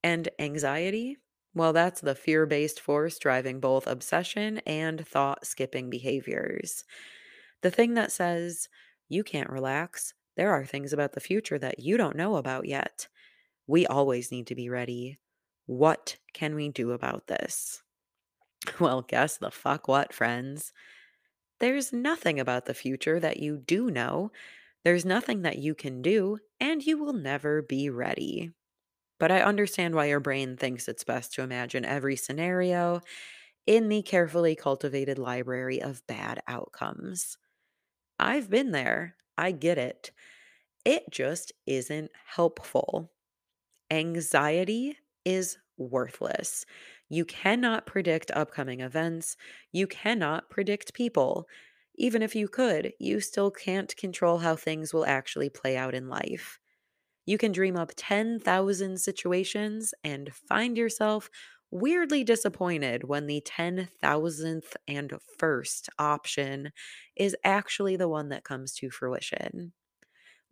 And 0.02 0.28
anxiety? 0.38 1.18
Well, 1.54 1.72
that's 1.72 2.00
the 2.00 2.14
fear 2.14 2.46
based 2.46 2.80
force 2.80 3.18
driving 3.18 3.60
both 3.60 3.86
obsession 3.86 4.58
and 4.60 5.06
thought 5.06 5.46
skipping 5.46 5.90
behaviors. 5.90 6.84
The 7.62 7.70
thing 7.70 7.94
that 7.94 8.12
says, 8.12 8.68
you 9.08 9.24
can't 9.24 9.50
relax, 9.50 10.14
there 10.36 10.52
are 10.52 10.64
things 10.64 10.92
about 10.92 11.12
the 11.12 11.20
future 11.20 11.58
that 11.58 11.80
you 11.80 11.96
don't 11.96 12.16
know 12.16 12.36
about 12.36 12.66
yet. 12.66 13.08
We 13.66 13.86
always 13.86 14.32
need 14.32 14.46
to 14.48 14.54
be 14.54 14.70
ready. 14.70 15.18
What 15.78 16.18
can 16.34 16.54
we 16.54 16.68
do 16.68 16.92
about 16.92 17.26
this? 17.26 17.82
Well, 18.80 19.02
guess 19.02 19.38
the 19.38 19.50
fuck 19.50 19.88
what, 19.88 20.12
friends. 20.12 20.72
There's 21.60 21.92
nothing 21.92 22.40
about 22.40 22.66
the 22.66 22.74
future 22.74 23.20
that 23.20 23.38
you 23.38 23.56
do 23.58 23.90
know. 23.90 24.32
There's 24.84 25.04
nothing 25.04 25.42
that 25.42 25.58
you 25.58 25.74
can 25.74 26.02
do, 26.02 26.38
and 26.60 26.84
you 26.84 26.98
will 26.98 27.12
never 27.14 27.62
be 27.62 27.90
ready. 27.90 28.52
But 29.20 29.32
I 29.32 29.42
understand 29.42 29.94
why 29.94 30.06
your 30.06 30.20
brain 30.20 30.56
thinks 30.56 30.88
it's 30.88 31.04
best 31.04 31.34
to 31.34 31.42
imagine 31.42 31.84
every 31.84 32.16
scenario 32.16 33.00
in 33.66 33.88
the 33.88 34.02
carefully 34.02 34.56
cultivated 34.56 35.18
library 35.18 35.82
of 35.82 36.06
bad 36.06 36.42
outcomes. 36.48 37.38
I've 38.18 38.50
been 38.50 38.70
there. 38.72 39.16
I 39.36 39.52
get 39.52 39.78
it. 39.78 40.12
It 40.84 41.10
just 41.10 41.52
isn't 41.66 42.10
helpful. 42.26 43.12
Anxiety 43.90 44.98
is 45.24 45.58
worthless. 45.76 46.64
You 47.08 47.24
cannot 47.24 47.86
predict 47.86 48.30
upcoming 48.32 48.80
events. 48.80 49.36
You 49.72 49.86
cannot 49.86 50.50
predict 50.50 50.94
people. 50.94 51.46
Even 51.96 52.22
if 52.22 52.34
you 52.34 52.48
could, 52.48 52.92
you 52.98 53.20
still 53.20 53.50
can't 53.50 53.94
control 53.96 54.38
how 54.38 54.56
things 54.56 54.94
will 54.94 55.06
actually 55.06 55.50
play 55.50 55.76
out 55.76 55.94
in 55.94 56.08
life. 56.08 56.58
You 57.26 57.38
can 57.38 57.52
dream 57.52 57.76
up 57.76 57.92
10,000 57.96 58.98
situations 59.00 59.94
and 60.04 60.34
find 60.34 60.76
yourself 60.76 61.30
weirdly 61.70 62.24
disappointed 62.24 63.04
when 63.04 63.26
the 63.26 63.40
10,000th 63.40 64.76
and 64.86 65.12
first 65.38 65.88
option 65.98 66.72
is 67.16 67.36
actually 67.44 67.96
the 67.96 68.08
one 68.08 68.28
that 68.30 68.44
comes 68.44 68.74
to 68.74 68.90
fruition. 68.90 69.72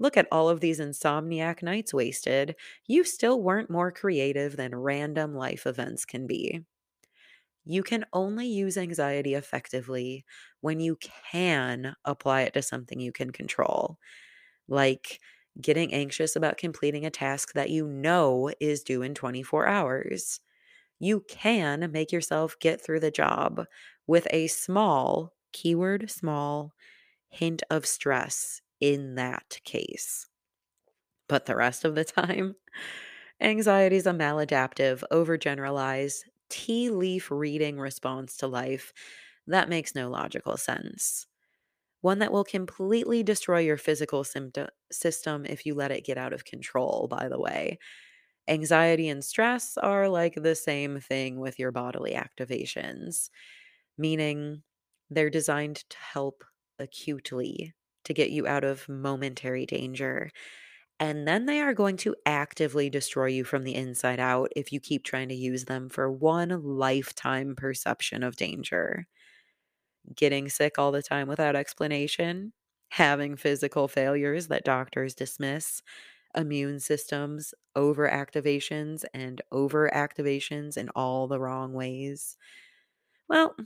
Look 0.00 0.16
at 0.18 0.28
all 0.32 0.48
of 0.50 0.60
these 0.60 0.80
insomniac 0.80 1.62
nights 1.62 1.94
wasted. 1.94 2.56
You 2.88 3.04
still 3.04 3.40
weren't 3.42 3.70
more 3.70 3.92
creative 3.92 4.56
than 4.56 4.74
random 4.76 5.34
life 5.36 5.66
events 5.66 6.04
can 6.06 6.26
be. 6.26 6.64
You 7.64 7.82
can 7.82 8.06
only 8.12 8.46
use 8.46 8.76
anxiety 8.78 9.34
effectively 9.34 10.24
when 10.60 10.80
you 10.80 10.96
can 10.96 11.94
apply 12.04 12.42
it 12.42 12.54
to 12.54 12.62
something 12.62 13.00
you 13.00 13.12
can 13.12 13.30
control, 13.30 13.98
like 14.68 15.20
getting 15.60 15.94
anxious 15.94 16.36
about 16.36 16.58
completing 16.58 17.06
a 17.06 17.10
task 17.10 17.54
that 17.54 17.70
you 17.70 17.86
know 17.86 18.52
is 18.60 18.84
due 18.84 19.02
in 19.02 19.14
24 19.14 19.66
hours. 19.68 20.40
You 21.00 21.22
can 21.28 21.92
make 21.92 22.12
yourself 22.12 22.58
get 22.60 22.80
through 22.80 23.00
the 23.00 23.10
job 23.12 23.66
with 24.06 24.26
a 24.30 24.48
small, 24.48 25.34
keyword 25.52 26.10
small, 26.10 26.74
hint 27.30 27.62
of 27.70 27.86
stress 27.86 28.62
in 28.80 29.16
that 29.16 29.60
case. 29.64 30.28
But 31.28 31.46
the 31.46 31.56
rest 31.56 31.84
of 31.84 31.94
the 31.94 32.04
time, 32.04 32.56
anxiety 33.40 33.96
is 33.96 34.06
a 34.06 34.12
maladaptive, 34.12 35.02
overgeneralized, 35.12 36.24
tea 36.48 36.90
leaf 36.90 37.30
reading 37.30 37.78
response 37.78 38.36
to 38.38 38.46
life 38.48 38.92
that 39.46 39.68
makes 39.68 39.94
no 39.94 40.10
logical 40.10 40.56
sense 40.56 41.26
one 42.02 42.20
that 42.20 42.32
will 42.32 42.44
completely 42.44 43.22
destroy 43.22 43.60
your 43.60 43.76
physical 43.78 44.24
symptom- 44.24 44.68
system 44.92 45.46
if 45.46 45.66
you 45.66 45.74
let 45.74 45.90
it 45.90 46.04
get 46.04 46.18
out 46.18 46.32
of 46.32 46.44
control, 46.44 47.08
by 47.10 47.28
the 47.28 47.40
way. 47.40 47.78
Anxiety 48.48 49.08
and 49.08 49.24
stress 49.24 49.78
are 49.78 50.08
like 50.08 50.34
the 50.34 50.54
same 50.54 51.00
thing 51.00 51.40
with 51.40 51.58
your 51.58 51.72
bodily 51.72 52.12
activations, 52.12 53.30
meaning 53.98 54.62
they're 55.10 55.30
designed 55.30 55.84
to 55.90 55.98
help 55.98 56.44
acutely 56.78 57.74
to 58.04 58.14
get 58.14 58.30
you 58.30 58.46
out 58.46 58.64
of 58.64 58.88
momentary 58.88 59.66
danger. 59.66 60.30
And 61.00 61.26
then 61.28 61.46
they 61.46 61.60
are 61.60 61.74
going 61.74 61.96
to 61.98 62.16
actively 62.26 62.90
destroy 62.90 63.26
you 63.26 63.44
from 63.44 63.64
the 63.64 63.74
inside 63.74 64.20
out 64.20 64.52
if 64.56 64.72
you 64.72 64.80
keep 64.80 65.04
trying 65.04 65.28
to 65.30 65.34
use 65.34 65.66
them 65.66 65.88
for 65.88 66.10
one 66.10 66.50
lifetime 66.62 67.56
perception 67.56 68.22
of 68.22 68.36
danger 68.36 69.06
getting 70.14 70.48
sick 70.48 70.78
all 70.78 70.92
the 70.92 71.02
time 71.02 71.28
without 71.28 71.56
explanation, 71.56 72.52
having 72.90 73.36
physical 73.36 73.88
failures 73.88 74.48
that 74.48 74.64
doctors 74.64 75.14
dismiss, 75.14 75.82
immune 76.36 76.80
systems 76.80 77.54
overactivations 77.76 79.04
and 79.14 79.42
overactivations 79.52 80.76
in 80.76 80.88
all 80.90 81.26
the 81.28 81.40
wrong 81.40 81.72
ways. 81.72 82.36
Well, 83.28 83.56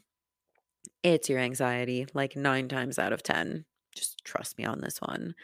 it's 1.04 1.28
your 1.28 1.38
anxiety, 1.38 2.06
like 2.14 2.34
nine 2.36 2.68
times 2.68 2.98
out 2.98 3.12
of 3.12 3.22
10. 3.22 3.64
Just 3.94 4.24
trust 4.24 4.58
me 4.58 4.64
on 4.64 4.80
this 4.80 5.00
one. 5.00 5.34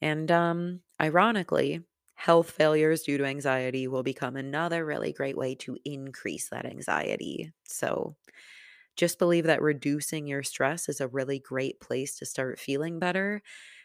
And 0.00 0.30
um, 0.30 0.82
ironically, 1.00 1.84
health 2.14 2.50
failures 2.50 3.02
due 3.02 3.18
to 3.18 3.24
anxiety 3.24 3.88
will 3.88 4.02
become 4.02 4.36
another 4.36 4.84
really 4.84 5.12
great 5.12 5.36
way 5.36 5.54
to 5.56 5.78
increase 5.84 6.50
that 6.50 6.66
anxiety. 6.66 7.52
So, 7.64 8.16
just 8.96 9.18
believe 9.18 9.44
that 9.44 9.62
reducing 9.62 10.26
your 10.26 10.42
stress 10.42 10.88
is 10.88 11.00
a 11.00 11.08
really 11.08 11.38
great 11.40 11.80
place 11.80 12.16
to 12.18 12.26
start 12.26 12.58
feeling 12.60 12.98
better 12.98 13.42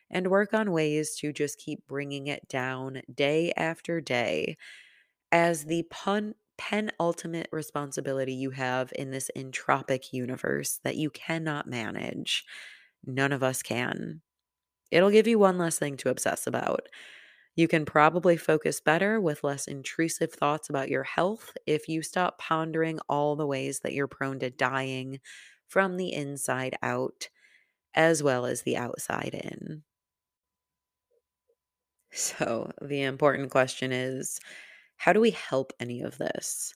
and 0.10 0.28
work 0.30 0.54
on 0.54 0.72
ways 0.72 1.16
to 1.18 1.34
just 1.34 1.60
keep 1.60 1.88
bringing 1.88 2.28
it 2.28 2.48
down 2.50 3.02
day 3.14 3.54
after 3.58 4.02
day 4.02 4.58
as 5.32 5.66
the 5.66 5.84
pun- 5.90 6.36
penultimate 6.58 7.48
responsibility 7.52 8.34
you 8.34 8.52
have 8.52 8.92
in 8.96 9.12
this 9.12 9.30
entropic 9.36 10.12
universe 10.14 10.80
that 10.84 10.98
you 10.98 11.10
cannot 11.10 11.68
manage. 11.68 12.46
None 13.06 13.32
of 13.34 13.44
us 13.44 13.62
can. 13.64 14.22
It'll 14.92 15.12
give 15.12 15.28
you 15.28 15.40
one 15.40 15.58
less 15.58 15.80
thing 15.80 15.98
to 15.98 16.10
obsess 16.10 16.48
about. 16.48 16.88
You 17.56 17.68
can 17.68 17.86
probably 17.86 18.38
focus 18.38 18.82
better 18.82 19.22
with 19.22 19.44
less 19.44 19.68
intrusive 19.68 20.34
thoughts 20.34 20.70
about 20.70 20.90
your 20.90 21.04
health 21.04 21.58
if 21.68 21.90
you 21.90 22.02
stop 22.04 22.40
pondering 22.40 23.00
all 23.10 23.36
the 23.36 23.48
ways 23.48 23.82
that 23.82 23.94
you're 23.94 24.08
prone 24.08 24.40
to 24.40 24.50
dying 24.52 25.20
from 25.68 25.98
the 25.98 26.14
inside 26.14 26.78
out 26.82 27.30
as 27.96 28.24
well 28.24 28.46
as 28.46 28.64
the 28.64 28.78
outside 28.78 29.34
in. 29.36 29.84
So, 32.12 32.72
the 32.82 33.02
important 33.02 33.50
question 33.52 33.92
is 33.92 34.40
how 34.98 35.14
do 35.14 35.20
we 35.22 35.32
help 35.32 35.74
any 35.80 36.02
of 36.02 36.18
this? 36.20 36.76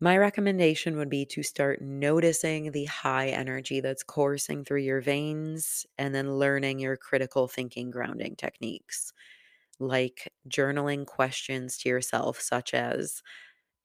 My 0.00 0.16
recommendation 0.16 0.96
would 0.96 1.10
be 1.10 1.24
to 1.26 1.42
start 1.42 1.82
noticing 1.82 2.70
the 2.70 2.84
high 2.84 3.28
energy 3.28 3.80
that's 3.80 4.04
coursing 4.04 4.64
through 4.64 4.82
your 4.82 5.00
veins 5.00 5.86
and 5.98 6.14
then 6.14 6.34
learning 6.36 6.78
your 6.78 6.96
critical 6.96 7.48
thinking 7.48 7.90
grounding 7.90 8.36
techniques 8.36 9.12
like 9.80 10.32
journaling 10.48 11.06
questions 11.06 11.78
to 11.78 11.88
yourself, 11.90 12.40
such 12.40 12.74
as 12.74 13.22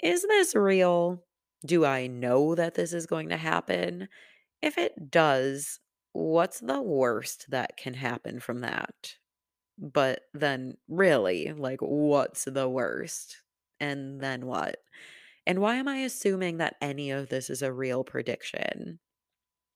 Is 0.02 0.24
this 0.24 0.56
real? 0.56 1.26
Do 1.66 1.86
I 1.86 2.08
know 2.08 2.56
that 2.56 2.76
this 2.76 2.94
is 2.94 3.06
going 3.08 3.30
to 3.30 3.38
happen? 3.38 4.10
If 4.62 4.78
it 4.78 5.12
does, 5.12 5.80
what's 6.14 6.60
the 6.62 6.82
worst 6.82 7.48
that 7.52 7.78
can 7.78 7.96
happen 7.96 8.40
from 8.42 8.62
that? 8.62 9.18
But 9.78 10.24
then, 10.34 10.78
really, 10.90 11.54
like, 11.54 11.82
what's 11.82 12.46
the 12.46 12.70
worst? 12.70 13.44
And 13.80 14.22
then 14.22 14.46
what? 14.48 14.78
And 15.46 15.60
why 15.60 15.76
am 15.76 15.88
I 15.88 15.98
assuming 16.00 16.58
that 16.58 16.78
any 16.82 17.12
of 17.12 17.30
this 17.30 17.50
is 17.50 17.62
a 17.62 17.74
real 17.74 18.04
prediction? 18.04 19.00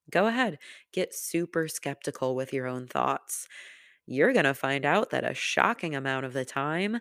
Go 0.09 0.27
ahead, 0.27 0.59
get 0.93 1.13
super 1.13 1.67
skeptical 1.67 2.35
with 2.35 2.53
your 2.53 2.67
own 2.67 2.87
thoughts. 2.87 3.47
You're 4.07 4.33
going 4.33 4.45
to 4.45 4.53
find 4.53 4.85
out 4.85 5.11
that 5.11 5.29
a 5.29 5.33
shocking 5.33 5.95
amount 5.95 6.25
of 6.25 6.33
the 6.33 6.45
time, 6.45 6.99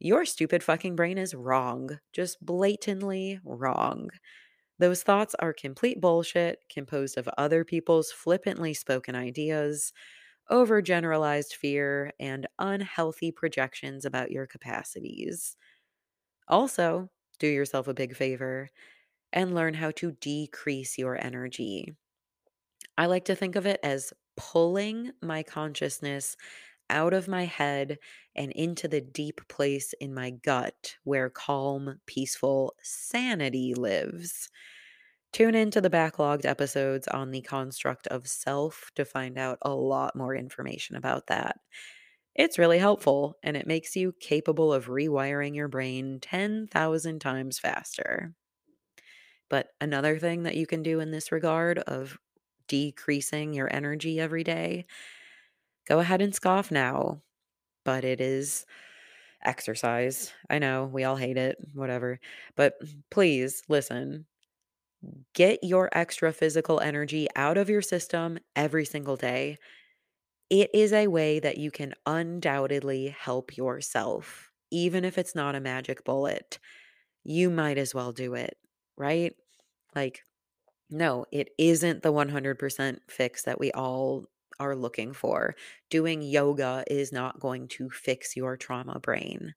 your 0.00 0.24
stupid 0.26 0.62
fucking 0.62 0.96
brain 0.96 1.18
is 1.18 1.34
wrong, 1.34 2.00
just 2.12 2.44
blatantly 2.44 3.40
wrong. 3.44 4.10
Those 4.78 5.02
thoughts 5.02 5.34
are 5.40 5.52
complete 5.52 6.00
bullshit, 6.00 6.60
composed 6.70 7.18
of 7.18 7.28
other 7.38 7.64
people's 7.64 8.12
flippantly 8.12 8.74
spoken 8.74 9.14
ideas, 9.14 9.92
overgeneralized 10.50 11.54
fear, 11.54 12.12
and 12.20 12.46
unhealthy 12.58 13.32
projections 13.32 14.04
about 14.04 14.30
your 14.32 14.46
capacities. 14.46 15.56
Also, 16.48 17.10
do 17.38 17.46
yourself 17.48 17.88
a 17.88 17.94
big 17.94 18.16
favor 18.16 18.70
and 19.32 19.54
learn 19.54 19.74
how 19.74 19.90
to 19.92 20.12
decrease 20.12 20.98
your 20.98 21.22
energy. 21.24 21.96
I 22.96 23.06
like 23.06 23.24
to 23.26 23.34
think 23.34 23.56
of 23.56 23.66
it 23.66 23.80
as 23.82 24.12
pulling 24.36 25.12
my 25.22 25.42
consciousness 25.42 26.36
out 26.90 27.14
of 27.14 27.28
my 27.28 27.44
head 27.44 27.98
and 28.36 28.52
into 28.52 28.88
the 28.88 29.00
deep 29.00 29.46
place 29.48 29.92
in 29.94 30.14
my 30.14 30.30
gut 30.30 30.96
where 31.04 31.30
calm, 31.30 32.00
peaceful 32.06 32.74
sanity 32.82 33.74
lives. 33.74 34.50
Tune 35.32 35.54
into 35.54 35.80
the 35.80 35.90
backlogged 35.90 36.46
episodes 36.46 37.08
on 37.08 37.32
the 37.32 37.42
construct 37.42 38.06
of 38.08 38.28
self 38.28 38.90
to 38.96 39.04
find 39.04 39.38
out 39.38 39.58
a 39.62 39.74
lot 39.74 40.16
more 40.16 40.34
information 40.34 40.96
about 40.96 41.28
that. 41.28 41.60
It's 42.34 42.58
really 42.58 42.78
helpful 42.78 43.38
and 43.42 43.56
it 43.56 43.66
makes 43.66 43.96
you 43.96 44.12
capable 44.20 44.72
of 44.72 44.86
rewiring 44.86 45.54
your 45.54 45.68
brain 45.68 46.18
10,000 46.20 47.20
times 47.20 47.58
faster. 47.58 48.34
But 49.48 49.68
another 49.80 50.18
thing 50.18 50.42
that 50.44 50.56
you 50.56 50.66
can 50.66 50.82
do 50.82 51.00
in 51.00 51.10
this 51.10 51.30
regard 51.32 51.78
of 51.78 52.18
decreasing 52.68 53.52
your 53.52 53.72
energy 53.72 54.18
every 54.18 54.42
day, 54.44 54.86
go 55.86 55.98
ahead 55.98 56.22
and 56.22 56.34
scoff 56.34 56.70
now. 56.70 57.22
But 57.84 58.04
it 58.04 58.20
is 58.20 58.66
exercise. 59.44 60.32
I 60.50 60.58
know 60.58 60.86
we 60.86 61.04
all 61.04 61.16
hate 61.16 61.38
it, 61.38 61.58
whatever. 61.74 62.20
But 62.56 62.74
please 63.10 63.62
listen. 63.68 64.26
Get 65.34 65.62
your 65.62 65.90
extra 65.92 66.32
physical 66.32 66.80
energy 66.80 67.28
out 67.36 67.58
of 67.58 67.68
your 67.68 67.82
system 67.82 68.38
every 68.56 68.84
single 68.84 69.16
day 69.16 69.58
it 70.50 70.70
is 70.74 70.92
a 70.92 71.08
way 71.08 71.40
that 71.40 71.58
you 71.58 71.70
can 71.70 71.94
undoubtedly 72.06 73.08
help 73.08 73.56
yourself, 73.56 74.50
even 74.70 75.04
if 75.04 75.18
it's 75.18 75.34
not 75.34 75.54
a 75.54 75.60
magic 75.60 76.04
bullet. 76.04 76.58
You 77.24 77.50
might 77.50 77.78
as 77.78 77.94
well 77.94 78.12
do 78.12 78.34
it, 78.34 78.58
right? 78.96 79.34
Like, 79.94 80.22
no, 80.90 81.26
it 81.32 81.50
isn't 81.58 82.02
the 82.02 82.12
100% 82.12 83.00
fix 83.08 83.44
that 83.44 83.60
we 83.60 83.72
all 83.72 84.26
are 84.60 84.76
looking 84.76 85.12
for. 85.12 85.56
Doing 85.90 86.22
yoga 86.22 86.84
is 86.88 87.12
not 87.12 87.40
going 87.40 87.68
to 87.68 87.90
fix 87.90 88.36
your 88.36 88.56
trauma 88.56 89.00
brain. 89.00 89.54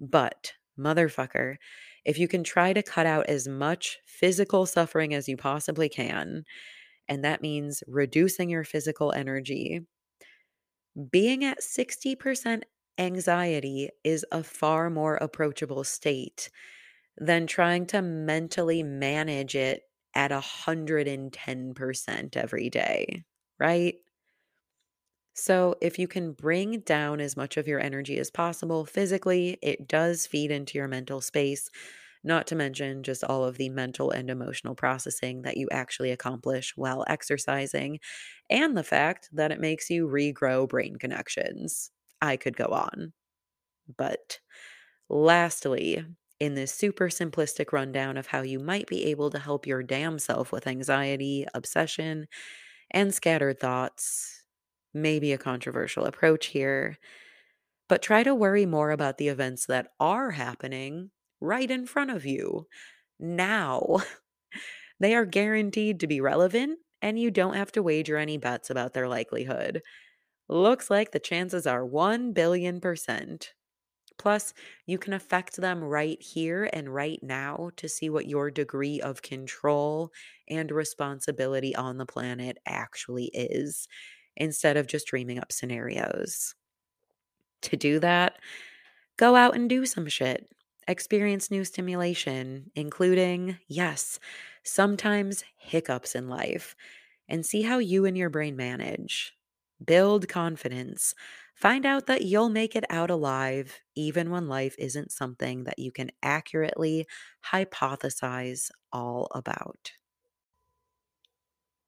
But, 0.00 0.52
motherfucker, 0.78 1.56
if 2.04 2.18
you 2.18 2.28
can 2.28 2.44
try 2.44 2.72
to 2.72 2.82
cut 2.82 3.06
out 3.06 3.26
as 3.26 3.48
much 3.48 3.98
physical 4.06 4.66
suffering 4.66 5.14
as 5.14 5.28
you 5.28 5.36
possibly 5.36 5.88
can, 5.88 6.44
and 7.08 7.24
that 7.24 7.42
means 7.42 7.82
reducing 7.86 8.50
your 8.50 8.64
physical 8.64 9.12
energy, 9.12 9.86
being 11.10 11.44
at 11.44 11.62
60% 11.62 12.64
anxiety 12.98 13.90
is 14.04 14.24
a 14.32 14.42
far 14.42 14.90
more 14.90 15.16
approachable 15.16 15.84
state 15.84 16.50
than 17.18 17.46
trying 17.46 17.86
to 17.86 18.02
mentally 18.02 18.82
manage 18.82 19.54
it 19.56 19.82
at 20.14 20.32
110% 20.32 22.36
every 22.36 22.70
day, 22.70 23.24
right? 23.60 23.96
So, 25.36 25.74
if 25.82 25.98
you 25.98 26.06
can 26.06 26.32
bring 26.32 26.80
down 26.80 27.20
as 27.20 27.36
much 27.36 27.56
of 27.56 27.66
your 27.66 27.80
energy 27.80 28.18
as 28.18 28.30
possible 28.30 28.86
physically, 28.86 29.58
it 29.62 29.88
does 29.88 30.26
feed 30.26 30.50
into 30.52 30.78
your 30.78 30.86
mental 30.86 31.20
space, 31.20 31.70
not 32.24 32.46
to 32.48 32.56
mention 32.56 33.02
just 33.02 33.24
all 33.24 33.44
of 33.44 33.58
the 33.58 33.68
mental 33.70 34.10
and 34.10 34.30
emotional 34.30 34.74
processing 34.74 35.42
that 35.42 35.56
you 35.58 35.68
actually 35.72 36.10
accomplish 36.10 36.72
while 36.76 37.04
exercising, 37.08 38.00
and 38.50 38.76
the 38.76 38.84
fact 38.84 39.28
that 39.32 39.52
it 39.52 39.60
makes 39.60 39.90
you 39.90 40.06
regrow 40.08 40.68
brain 40.68 40.96
connections. 40.96 41.90
I 42.22 42.36
could 42.36 42.56
go 42.56 42.66
on. 42.66 43.12
But 43.96 44.40
lastly, 45.08 46.04
in 46.40 46.54
this 46.54 46.74
super 46.74 47.08
simplistic 47.08 47.72
rundown 47.72 48.16
of 48.16 48.28
how 48.28 48.42
you 48.42 48.58
might 48.60 48.86
be 48.88 49.06
able 49.06 49.30
to 49.30 49.38
help 49.38 49.66
your 49.66 49.82
damn 49.82 50.18
self 50.18 50.52
with 50.52 50.66
anxiety, 50.66 51.46
obsession, 51.54 52.26
and 52.90 53.14
scattered 53.14 53.60
thoughts, 53.60 54.44
maybe 54.94 55.32
a 55.32 55.38
controversial 55.38 56.06
approach 56.06 56.46
here, 56.48 56.98
but 57.88 58.02
try 58.02 58.22
to 58.22 58.34
worry 58.34 58.66
more 58.66 58.90
about 58.90 59.18
the 59.18 59.28
events 59.28 59.66
that 59.66 59.88
are 60.00 60.32
happening 60.32 61.10
right 61.44 61.70
in 61.70 61.86
front 61.86 62.10
of 62.10 62.26
you 62.26 62.66
now. 63.20 63.98
they 65.00 65.14
are 65.14 65.26
guaranteed 65.26 66.00
to 66.00 66.06
be 66.06 66.20
relevant, 66.20 66.78
and 67.02 67.18
you 67.18 67.30
don't 67.30 67.54
have 67.56 67.72
to 67.72 67.82
wager 67.82 68.16
any 68.16 68.38
bets 68.38 68.70
about 68.70 68.92
their 68.94 69.08
likelihood. 69.08 69.82
Looks 70.48 70.90
like 70.90 71.12
the 71.12 71.20
chances 71.20 71.66
are 71.66 71.86
1 71.86 72.32
billion 72.32 72.80
percent. 72.80 73.54
Plus, 74.18 74.54
you 74.86 74.98
can 74.98 75.12
affect 75.12 75.56
them 75.56 75.82
right 75.82 76.20
here 76.22 76.70
and 76.72 76.94
right 76.94 77.20
now 77.22 77.70
to 77.76 77.88
see 77.88 78.10
what 78.10 78.28
your 78.28 78.50
degree 78.50 79.00
of 79.00 79.22
control 79.22 80.12
and 80.48 80.70
responsibility 80.70 81.74
on 81.74 81.98
the 81.98 82.06
planet 82.06 82.58
actually 82.66 83.26
is, 83.34 83.88
instead 84.36 84.76
of 84.76 84.86
just 84.86 85.06
dreaming 85.08 85.38
up 85.38 85.52
scenarios. 85.52 86.54
To 87.62 87.76
do 87.76 87.98
that, 88.00 88.38
go 89.18 89.36
out 89.36 89.56
and 89.56 89.68
do 89.70 89.86
some 89.86 90.08
shit. 90.08 90.48
Experience 90.86 91.50
new 91.50 91.64
stimulation, 91.64 92.70
including, 92.74 93.58
yes, 93.68 94.18
sometimes 94.62 95.44
hiccups 95.56 96.14
in 96.14 96.28
life, 96.28 96.76
and 97.28 97.46
see 97.46 97.62
how 97.62 97.78
you 97.78 98.04
and 98.06 98.16
your 98.18 98.30
brain 98.30 98.56
manage. 98.56 99.34
Build 99.84 100.28
confidence. 100.28 101.14
Find 101.54 101.86
out 101.86 102.06
that 102.06 102.24
you'll 102.24 102.50
make 102.50 102.76
it 102.76 102.84
out 102.90 103.10
alive, 103.10 103.80
even 103.94 104.30
when 104.30 104.48
life 104.48 104.74
isn't 104.78 105.12
something 105.12 105.64
that 105.64 105.78
you 105.78 105.92
can 105.92 106.10
accurately 106.22 107.06
hypothesize 107.44 108.70
all 108.92 109.28
about. 109.34 109.92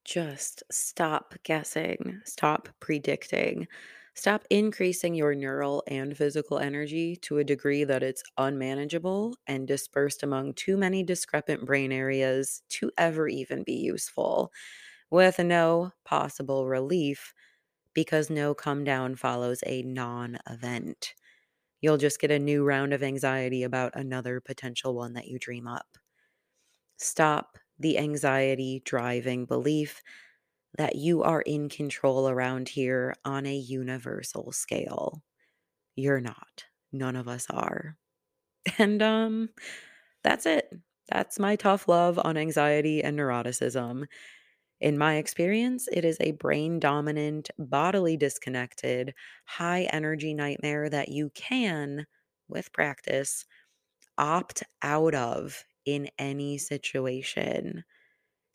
Just 0.04 0.62
stop 0.70 1.34
guessing, 1.42 2.20
stop 2.24 2.68
predicting. 2.80 3.66
Stop 4.16 4.44
increasing 4.50 5.14
your 5.14 5.34
neural 5.34 5.84
and 5.86 6.16
physical 6.16 6.58
energy 6.58 7.14
to 7.16 7.38
a 7.38 7.44
degree 7.44 7.84
that 7.84 8.02
it's 8.02 8.22
unmanageable 8.38 9.36
and 9.46 9.68
dispersed 9.68 10.22
among 10.24 10.54
too 10.54 10.76
many 10.76 11.04
discrepant 11.04 11.64
brain 11.64 11.92
areas 11.92 12.62
to 12.70 12.90
ever 12.98 13.28
even 13.28 13.62
be 13.62 13.74
useful, 13.74 14.52
with 15.10 15.38
no 15.38 15.92
possible 16.04 16.66
relief 16.68 17.34
because 17.94 18.30
no 18.30 18.54
come 18.54 18.84
down 18.84 19.16
follows 19.16 19.62
a 19.66 19.82
non 19.82 20.38
event. 20.48 21.14
You'll 21.80 21.98
just 21.98 22.20
get 22.20 22.30
a 22.32 22.38
new 22.40 22.64
round 22.64 22.94
of 22.94 23.02
anxiety 23.02 23.62
about 23.64 23.96
another 23.96 24.40
potential 24.40 24.94
one 24.94 25.14
that 25.14 25.28
you 25.28 25.38
dream 25.38 25.68
up. 25.68 25.98
Stop 26.98 27.58
the 27.78 27.98
anxiety 27.98 28.80
driving 28.84 29.44
belief 29.46 30.02
that 30.78 30.96
you 30.96 31.22
are 31.22 31.42
in 31.42 31.68
control 31.68 32.28
around 32.28 32.68
here 32.68 33.14
on 33.24 33.46
a 33.46 33.56
universal 33.56 34.52
scale. 34.52 35.22
You're 35.96 36.20
not. 36.20 36.66
None 36.92 37.16
of 37.16 37.28
us 37.28 37.46
are. 37.50 37.96
And 38.78 39.02
um 39.02 39.50
that's 40.24 40.46
it. 40.46 40.72
That's 41.10 41.38
my 41.38 41.56
tough 41.56 41.88
love 41.88 42.18
on 42.18 42.36
anxiety 42.36 43.02
and 43.04 43.18
neuroticism. 43.18 44.06
In 44.80 44.98
my 44.98 45.16
experience, 45.16 45.88
it 45.92 46.04
is 46.04 46.18
a 46.20 46.32
brain 46.32 46.80
dominant, 46.80 47.50
bodily 47.58 48.16
disconnected, 48.16 49.14
high 49.46 49.84
energy 49.92 50.34
nightmare 50.34 50.88
that 50.90 51.08
you 51.10 51.30
can, 51.30 52.06
with 52.48 52.72
practice, 52.72 53.44
opt 54.18 54.62
out 54.82 55.14
of 55.14 55.64
in 55.86 56.08
any 56.18 56.58
situation. 56.58 57.84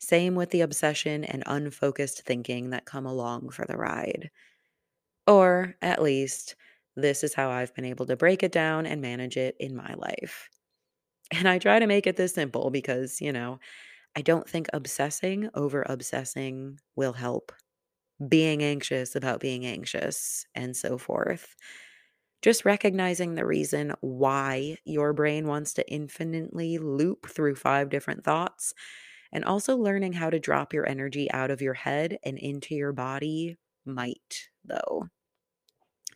Same 0.02 0.34
with 0.34 0.50
the 0.50 0.60
obsession 0.62 1.24
and 1.24 1.42
unfocused 1.46 2.22
thinking 2.22 2.70
that 2.70 2.84
come 2.86 3.06
along 3.06 3.50
for 3.50 3.64
the 3.64 3.76
ride. 3.76 4.30
Or 5.26 5.76
at 5.82 6.02
least, 6.02 6.56
this 6.96 7.24
is 7.24 7.34
how 7.34 7.50
I've 7.50 7.74
been 7.74 7.84
able 7.84 8.06
to 8.06 8.16
break 8.16 8.42
it 8.42 8.52
down 8.52 8.86
and 8.86 9.00
manage 9.00 9.36
it 9.36 9.56
in 9.60 9.76
my 9.76 9.94
life. 9.94 10.48
And 11.32 11.48
I 11.48 11.58
try 11.58 11.78
to 11.78 11.86
make 11.86 12.06
it 12.06 12.16
this 12.16 12.34
simple 12.34 12.70
because, 12.70 13.20
you 13.20 13.32
know, 13.32 13.58
I 14.16 14.22
don't 14.22 14.48
think 14.48 14.68
obsessing 14.72 15.50
over 15.54 15.84
obsessing 15.88 16.78
will 16.96 17.14
help. 17.14 17.52
Being 18.28 18.62
anxious 18.62 19.16
about 19.16 19.40
being 19.40 19.66
anxious 19.66 20.46
and 20.54 20.76
so 20.76 20.98
forth. 20.98 21.56
Just 22.42 22.64
recognizing 22.64 23.34
the 23.34 23.46
reason 23.46 23.94
why 24.00 24.76
your 24.84 25.12
brain 25.12 25.46
wants 25.46 25.74
to 25.74 25.88
infinitely 25.90 26.78
loop 26.78 27.26
through 27.28 27.54
five 27.56 27.88
different 27.88 28.24
thoughts 28.24 28.74
And 29.32 29.44
also 29.44 29.76
learning 29.76 30.14
how 30.14 30.30
to 30.30 30.38
drop 30.40 30.72
your 30.74 30.88
energy 30.88 31.30
out 31.32 31.50
of 31.50 31.62
your 31.62 31.74
head 31.74 32.18
and 32.24 32.38
into 32.38 32.74
your 32.74 32.92
body 32.92 33.58
might, 33.84 34.50
though. 34.64 35.08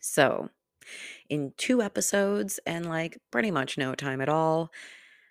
So, 0.01 0.49
in 1.29 1.53
two 1.57 1.81
episodes 1.81 2.59
and 2.65 2.87
like 2.87 3.19
pretty 3.31 3.51
much 3.51 3.77
no 3.77 3.95
time 3.95 4.21
at 4.21 4.29
all, 4.29 4.71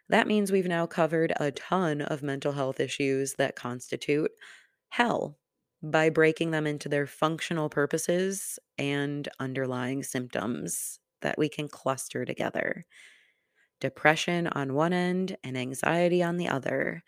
that 0.08 0.26
means 0.28 0.52
we've 0.52 0.66
now 0.68 0.86
covered 0.86 1.32
a 1.38 1.52
ton 1.52 2.02
of 2.02 2.22
mental 2.22 2.52
health 2.52 2.80
issues 2.80 3.34
that 3.34 3.56
constitute 3.56 4.32
hell 4.90 5.38
by 5.82 6.10
breaking 6.10 6.52
them 6.52 6.66
into 6.66 6.88
their 6.88 7.06
functional 7.06 7.68
purposes 7.70 8.58
and 8.78 9.28
underlying 9.40 10.02
symptoms 10.02 11.00
that 11.22 11.38
we 11.38 11.48
can 11.48 11.68
cluster 11.68 12.24
together. 12.24 12.86
Depression 13.80 14.46
on 14.48 14.74
one 14.74 14.92
end 14.92 15.36
and 15.44 15.56
anxiety 15.56 16.22
on 16.22 16.36
the 16.36 16.48
other. 16.48 17.02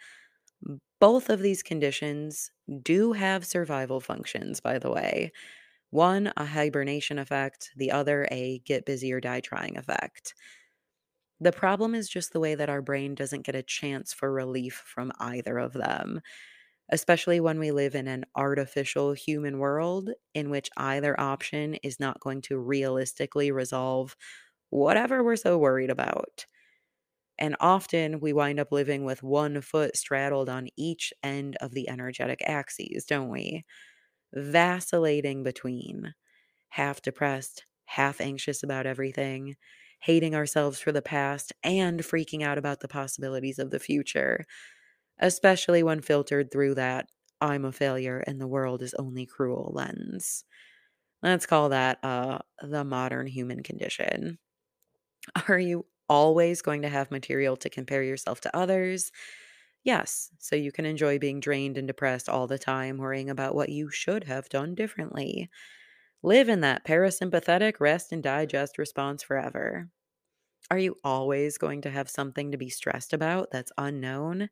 Both 1.01 1.31
of 1.31 1.41
these 1.41 1.63
conditions 1.63 2.51
do 2.83 3.13
have 3.13 3.47
survival 3.47 4.01
functions, 4.01 4.61
by 4.61 4.79
the 4.79 4.91
way. 4.91 5.33
One, 5.91 6.33
a 6.37 6.45
hibernation 6.47 7.19
effect, 7.19 7.71
the 7.77 7.93
other, 7.93 8.29
a 8.31 8.61
get 8.61 8.87
busy 8.87 9.13
or 9.13 9.21
die 9.21 9.41
trying 9.41 9.77
effect. 9.79 10.35
The 11.41 11.53
problem 11.53 11.95
is 11.95 12.09
just 12.09 12.33
the 12.33 12.41
way 12.41 12.55
that 12.55 12.69
our 12.69 12.83
brain 12.83 13.15
doesn't 13.15 13.43
get 13.43 13.55
a 13.55 13.63
chance 13.63 14.13
for 14.13 14.33
relief 14.33 14.75
from 14.87 15.13
either 15.21 15.59
of 15.59 15.73
them, 15.73 16.21
especially 16.91 17.41
when 17.41 17.59
we 17.59 17.71
live 17.73 17.95
in 17.95 18.09
an 18.09 18.25
artificial 18.37 19.13
human 19.15 19.59
world 19.59 20.11
in 20.35 20.51
which 20.51 20.71
either 20.77 21.19
option 21.21 21.75
is 21.77 22.01
not 22.01 22.21
going 22.21 22.43
to 22.43 22.59
realistically 22.59 23.53
resolve 23.53 24.17
whatever 24.71 25.25
we're 25.25 25.37
so 25.37 25.59
worried 25.59 25.91
about. 25.91 26.47
And 27.39 27.57
often 27.61 28.21
we 28.21 28.33
wind 28.33 28.61
up 28.61 28.73
living 28.73 29.05
with 29.05 29.23
one 29.23 29.61
foot 29.61 29.97
straddled 29.97 30.49
on 30.49 30.69
each 30.77 31.13
end 31.23 31.57
of 31.61 31.73
the 31.73 31.89
energetic 31.89 32.41
axes, 32.47 33.05
don't 33.07 33.29
we? 33.31 33.65
Vacillating 34.35 35.43
between 35.43 36.15
half 36.71 37.03
depressed, 37.03 37.65
half 37.87 38.21
anxious 38.21 38.63
about 38.63 38.87
everything, 38.87 39.57
hating 40.01 40.35
ourselves 40.35 40.81
for 40.81 40.93
the 40.93 41.03
past, 41.03 41.53
and 41.65 42.01
freaking 42.01 42.43
out 42.43 42.59
about 42.59 42.81
the 42.81 42.89
possibilities 42.89 43.59
of 43.59 43.71
the 43.71 43.81
future, 43.81 44.47
especially 45.19 45.83
when 45.83 46.01
filtered 46.01 46.51
through 46.51 46.75
that 46.77 47.09
I'm 47.41 47.65
a 47.65 47.73
failure 47.73 48.19
and 48.27 48.41
the 48.41 48.49
world 48.49 48.83
is 48.83 48.95
only 48.95 49.27
cruel 49.27 49.73
lens. 49.75 50.45
Let's 51.23 51.47
call 51.47 51.71
that 51.71 52.05
uh, 52.05 52.41
the 52.63 52.85
modern 52.85 53.27
human 53.27 53.63
condition. 53.63 54.39
Are 55.49 55.59
you 55.59 55.87
always 56.09 56.63
going 56.63 56.83
to 56.83 56.89
have 56.89 57.11
material 57.11 57.57
to 57.59 57.71
compare 57.71 58.03
yourself 58.03 58.41
to 58.43 58.57
others? 58.57 59.13
Yes, 59.85 60.31
so 60.39 60.57
you 60.57 60.73
can 60.73 60.87
enjoy 60.87 61.19
being 61.19 61.41
drained 61.41 61.79
and 61.79 61.87
depressed 61.89 62.29
all 62.29 62.47
the 62.47 62.59
time, 62.59 62.99
worrying 62.99 63.31
about 63.31 63.55
what 63.55 63.71
you 63.71 63.91
should 63.91 64.25
have 64.25 64.49
done 64.49 64.75
differently. 64.75 65.51
Live 66.23 66.49
in 66.49 66.61
that 66.63 66.85
parasympathetic 66.85 67.81
rest 67.81 68.13
and 68.13 68.23
digest 68.23 68.79
response 68.79 69.23
forever. 69.23 69.91
Are 70.71 70.79
you 70.79 70.97
always 71.05 71.59
going 71.59 71.83
to 71.83 71.91
have 71.91 72.11
something 72.11 72.51
to 72.53 72.59
be 72.59 72.69
stressed 72.71 73.13
about 73.13 73.51
that's 73.51 73.73
unknown? 73.79 74.51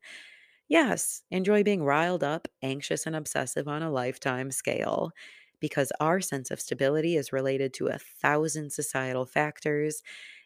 Yes, 0.67 1.23
enjoy 1.31 1.63
being 1.63 1.83
riled 1.83 2.23
up, 2.23 2.47
anxious, 2.61 3.05
and 3.05 3.15
obsessive 3.15 3.67
on 3.67 3.83
a 3.83 3.91
lifetime 3.91 4.51
scale 4.51 5.11
because 5.59 5.91
our 5.99 6.21
sense 6.21 6.51
of 6.51 6.59
stability 6.61 7.15
is 7.17 7.33
related 7.33 7.73
to 7.75 7.87
a 7.87 7.97
thousand 7.99 8.71
societal 8.71 9.25
factors 9.25 10.03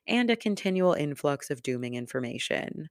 and 0.07 0.29
a 0.29 0.35
continual 0.35 0.93
influx 0.93 1.49
of 1.49 1.63
dooming 1.63 1.95
information. 1.95 2.89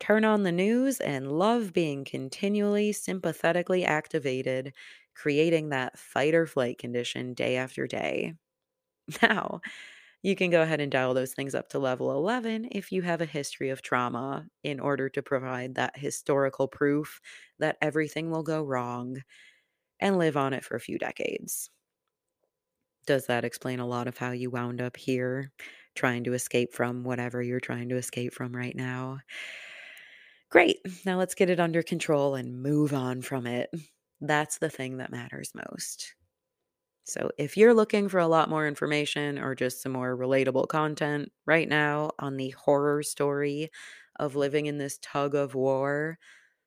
Turn 0.00 0.24
on 0.24 0.42
the 0.42 0.52
news 0.52 1.00
and 1.00 1.32
love 1.32 1.72
being 1.72 2.04
continually 2.04 2.92
sympathetically 2.92 3.84
activated 3.84 4.74
creating 5.14 5.70
that 5.70 5.98
fight 5.98 6.34
or 6.34 6.46
flight 6.46 6.78
condition 6.78 7.34
day 7.34 7.56
after 7.56 7.86
day. 7.86 8.34
Now, 9.22 9.60
you 10.22 10.36
can 10.36 10.50
go 10.50 10.62
ahead 10.62 10.80
and 10.80 10.92
dial 10.92 11.14
those 11.14 11.34
things 11.34 11.54
up 11.54 11.68
to 11.70 11.78
level 11.78 12.12
11 12.12 12.68
if 12.72 12.92
you 12.92 13.02
have 13.02 13.20
a 13.20 13.26
history 13.26 13.70
of 13.70 13.82
trauma 13.82 14.48
in 14.62 14.80
order 14.80 15.08
to 15.10 15.22
provide 15.22 15.74
that 15.76 15.98
historical 15.98 16.68
proof 16.68 17.20
that 17.58 17.78
everything 17.82 18.30
will 18.30 18.42
go 18.44 18.62
wrong 18.64 19.22
and 20.00 20.18
live 20.18 20.36
on 20.36 20.52
it 20.54 20.64
for 20.64 20.76
a 20.76 20.80
few 20.80 20.98
decades. 20.98 21.70
Does 23.06 23.26
that 23.26 23.44
explain 23.44 23.78
a 23.80 23.86
lot 23.86 24.06
of 24.08 24.18
how 24.18 24.30
you 24.32 24.50
wound 24.50 24.80
up 24.80 24.96
here, 24.96 25.52
trying 25.94 26.24
to 26.24 26.34
escape 26.34 26.72
from 26.74 27.04
whatever 27.04 27.42
you're 27.42 27.60
trying 27.60 27.88
to 27.90 27.96
escape 27.96 28.34
from 28.34 28.54
right 28.56 28.76
now? 28.76 29.20
Great. 30.50 30.80
Now 31.06 31.18
let's 31.18 31.34
get 31.34 31.50
it 31.50 31.60
under 31.60 31.82
control 31.82 32.34
and 32.34 32.62
move 32.62 32.92
on 32.92 33.22
from 33.22 33.46
it. 33.46 33.70
That's 34.20 34.58
the 34.58 34.70
thing 34.70 34.98
that 34.98 35.10
matters 35.10 35.52
most. 35.54 36.14
So, 37.04 37.30
if 37.38 37.56
you're 37.56 37.74
looking 37.74 38.08
for 38.08 38.18
a 38.20 38.28
lot 38.28 38.50
more 38.50 38.66
information 38.68 39.38
or 39.38 39.54
just 39.54 39.82
some 39.82 39.92
more 39.92 40.16
relatable 40.16 40.68
content 40.68 41.32
right 41.46 41.68
now 41.68 42.12
on 42.18 42.36
the 42.36 42.50
horror 42.50 43.02
story 43.02 43.70
of 44.18 44.36
living 44.36 44.66
in 44.66 44.78
this 44.78 44.98
tug 45.02 45.34
of 45.34 45.54
war, 45.54 46.18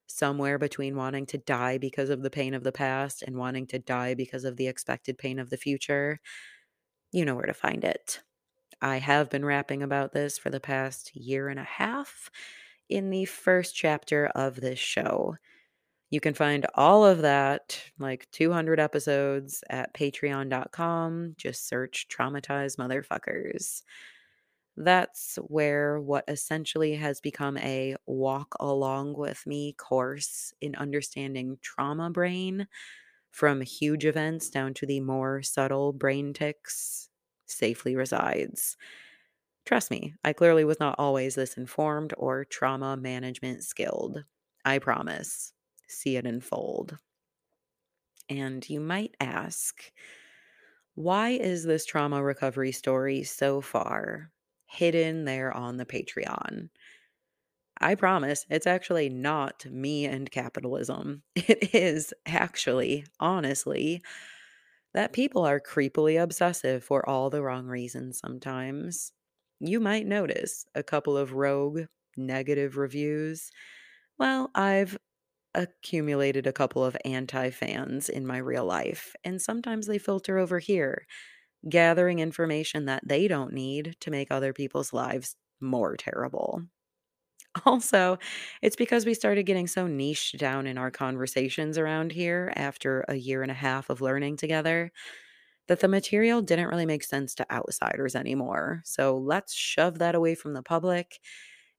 somewhere 0.08 0.60
between 0.60 0.96
wanting 0.98 1.26
to 1.28 1.38
die 1.40 1.78
because 1.80 2.10
of 2.10 2.24
the 2.24 2.32
pain 2.32 2.54
of 2.56 2.64
the 2.64 2.72
past 2.74 3.24
and 3.24 3.38
wanting 3.38 3.68
to 3.68 3.80
die 3.80 4.16
because 4.16 4.46
of 4.46 4.58
the 4.58 4.68
expected 4.68 5.18
pain 5.18 5.40
of 5.40 5.50
the 5.52 5.58
future, 5.58 6.20
you 7.12 7.26
know 7.26 7.36
where 7.36 7.46
to 7.48 7.54
find 7.54 7.84
it. 7.84 8.22
I 8.82 8.98
have 8.98 9.30
been 9.30 9.46
rapping 9.46 9.84
about 9.84 10.14
this 10.14 10.38
for 10.38 10.50
the 10.50 10.60
past 10.60 11.16
year 11.16 11.50
and 11.50 11.60
a 11.60 11.64
half 11.64 12.30
in 12.90 13.10
the 13.10 13.26
first 13.26 13.76
chapter 13.76 14.28
of 14.28 14.62
this 14.62 14.80
show. 14.80 15.36
You 16.12 16.20
can 16.22 16.34
find 16.36 16.66
all 16.76 17.06
of 17.06 17.22
that, 17.24 17.82
like 18.00 18.30
200 18.32 18.80
episodes, 18.80 19.64
at 19.70 19.94
patreon.com. 19.94 21.36
Just 21.38 21.68
search 21.68 22.08
traumatized 22.10 22.78
motherfuckers. 22.78 23.84
That's 24.78 25.38
where 25.48 26.00
what 26.02 26.26
essentially 26.28 26.96
has 26.96 27.22
become 27.22 27.58
a 27.58 27.96
walk 28.06 28.56
along 28.60 29.14
with 29.16 29.46
me 29.48 29.74
course 29.74 30.54
in 30.62 30.76
understanding 30.76 31.58
trauma 31.62 32.10
brain 32.10 32.68
from 33.32 33.62
huge 33.62 34.06
events 34.06 34.50
down 34.50 34.74
to 34.76 34.86
the 34.86 35.00
more 35.02 35.42
subtle 35.44 35.94
brain 35.94 36.34
ticks 36.34 37.10
safely 37.46 37.96
resides. 37.96 38.78
Trust 39.66 39.92
me, 39.92 40.16
I 40.24 40.34
clearly 40.34 40.66
was 40.66 40.80
not 40.80 40.96
always 41.00 41.36
this 41.36 41.58
informed 41.58 42.14
or 42.18 42.46
trauma 42.46 42.98
management 42.98 43.64
skilled. 43.64 44.26
I 44.66 44.80
promise 44.80 45.54
see 45.88 46.18
it 46.18 46.26
unfold. 46.28 46.98
And 48.30 48.68
you 48.70 48.80
might 48.80 49.16
ask, 49.20 49.92
why 50.96 51.30
is 51.32 51.64
this 51.64 51.86
trauma 51.86 52.24
recovery 52.24 52.72
story 52.72 53.24
so 53.24 53.62
far 53.62 54.32
hidden 54.66 55.26
there 55.26 55.54
on 55.54 55.78
the 55.78 55.86
Patreon? 55.86 56.70
I 57.80 57.96
promise 57.96 58.46
it's 58.50 58.68
actually 58.68 59.10
not 59.10 59.66
me 59.66 60.06
and 60.06 60.30
capitalism. 60.32 61.24
It 61.36 61.74
is 61.76 62.14
actually, 62.26 63.06
honestly, 63.20 64.02
that 64.96 65.14
people 65.14 65.46
are 65.46 65.62
creepily 65.62 66.22
obsessive 66.24 66.84
for 66.84 67.08
all 67.10 67.30
the 67.32 67.44
wrong 67.44 67.68
reasons 67.68 68.20
sometimes. 68.20 69.14
You 69.62 69.82
might 69.82 70.08
notice 70.08 70.66
a 70.76 70.84
couple 70.84 71.18
of 71.18 71.34
rogue 71.34 71.84
negative 72.18 72.78
reviews. 72.78 73.52
Well, 74.20 74.52
I've 74.56 74.98
accumulated 75.56 76.48
a 76.48 76.54
couple 76.54 76.86
of 76.86 76.98
anti 77.06 77.50
fans 77.52 78.10
in 78.10 78.28
my 78.28 78.38
real 78.38 78.66
life, 78.66 79.16
and 79.24 79.42
sometimes 79.42 79.88
they 79.88 80.00
filter 80.00 80.38
over 80.40 80.60
here, 80.60 81.08
gathering 81.70 82.20
information 82.20 82.86
that 82.86 83.04
they 83.08 83.28
don't 83.28 83.54
need 83.54 83.98
to 84.02 84.12
make 84.12 84.32
other 84.32 84.54
people's 84.54 84.94
lives 84.94 85.36
more 85.62 85.98
terrible. 85.98 86.64
Also, 87.66 88.18
it's 88.62 88.76
because 88.76 89.06
we 89.06 89.14
started 89.14 89.44
getting 89.44 89.68
so 89.68 89.88
niche 89.88 90.34
down 90.38 90.68
in 90.68 90.78
our 90.78 90.92
conversations 90.92 91.78
around 91.78 92.12
here 92.12 92.52
after 92.56 93.06
a 93.08 93.16
year 93.16 93.42
and 93.44 93.52
a 93.52 93.56
half 93.56 93.90
of 93.90 94.02
learning 94.02 94.38
together 94.38 94.92
that 95.68 95.80
the 95.82 95.88
material 95.88 96.42
didn't 96.42 96.68
really 96.70 96.86
make 96.86 97.04
sense 97.04 97.36
to 97.36 97.52
outsiders 97.54 98.16
anymore. 98.16 98.82
So 98.86 99.18
let's 99.18 99.54
shove 99.54 100.00
that 100.00 100.16
away 100.16 100.36
from 100.36 100.54
the 100.54 100.64
public 100.64 101.20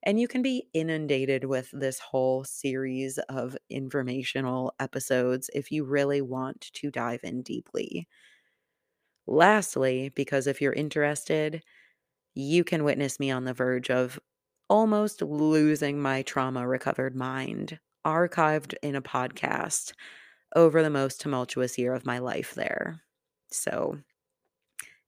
and 0.05 0.21
you 0.21 0.29
can 0.29 0.43
be 0.43 0.69
inundated 0.75 1.45
with 1.45 1.71
this 1.73 1.99
whole 1.99 2.45
series 2.45 3.19
of 3.29 3.57
informational 3.71 4.73
episodes 4.81 5.51
if 5.55 5.73
you 5.73 5.85
really 5.85 6.23
want 6.23 6.71
to 6.75 6.91
dive 6.91 7.21
in 7.25 7.43
deeply. 7.43 8.09
Lastly, 9.27 10.11
because 10.11 10.47
if 10.47 10.61
you're 10.61 10.73
interested, 10.73 11.63
you 12.35 12.65
can 12.65 12.85
witness 12.85 13.21
me 13.21 13.31
on 13.31 13.45
the 13.45 13.55
verge 13.55 13.91
of 13.91 14.21
almost 14.69 15.23
losing 15.23 16.01
my 16.01 16.23
trauma 16.23 16.67
recovered 16.67 17.15
mind, 17.15 17.79
archived 18.07 18.75
in 18.83 18.95
a 18.97 19.03
podcast 19.03 19.93
over 20.57 20.83
the 20.83 20.91
most 20.91 21.21
tumultuous 21.21 21.79
year 21.79 21.95
of 21.95 22.07
my 22.07 22.19
life 22.19 22.55
there. 22.55 23.03
So, 23.51 23.99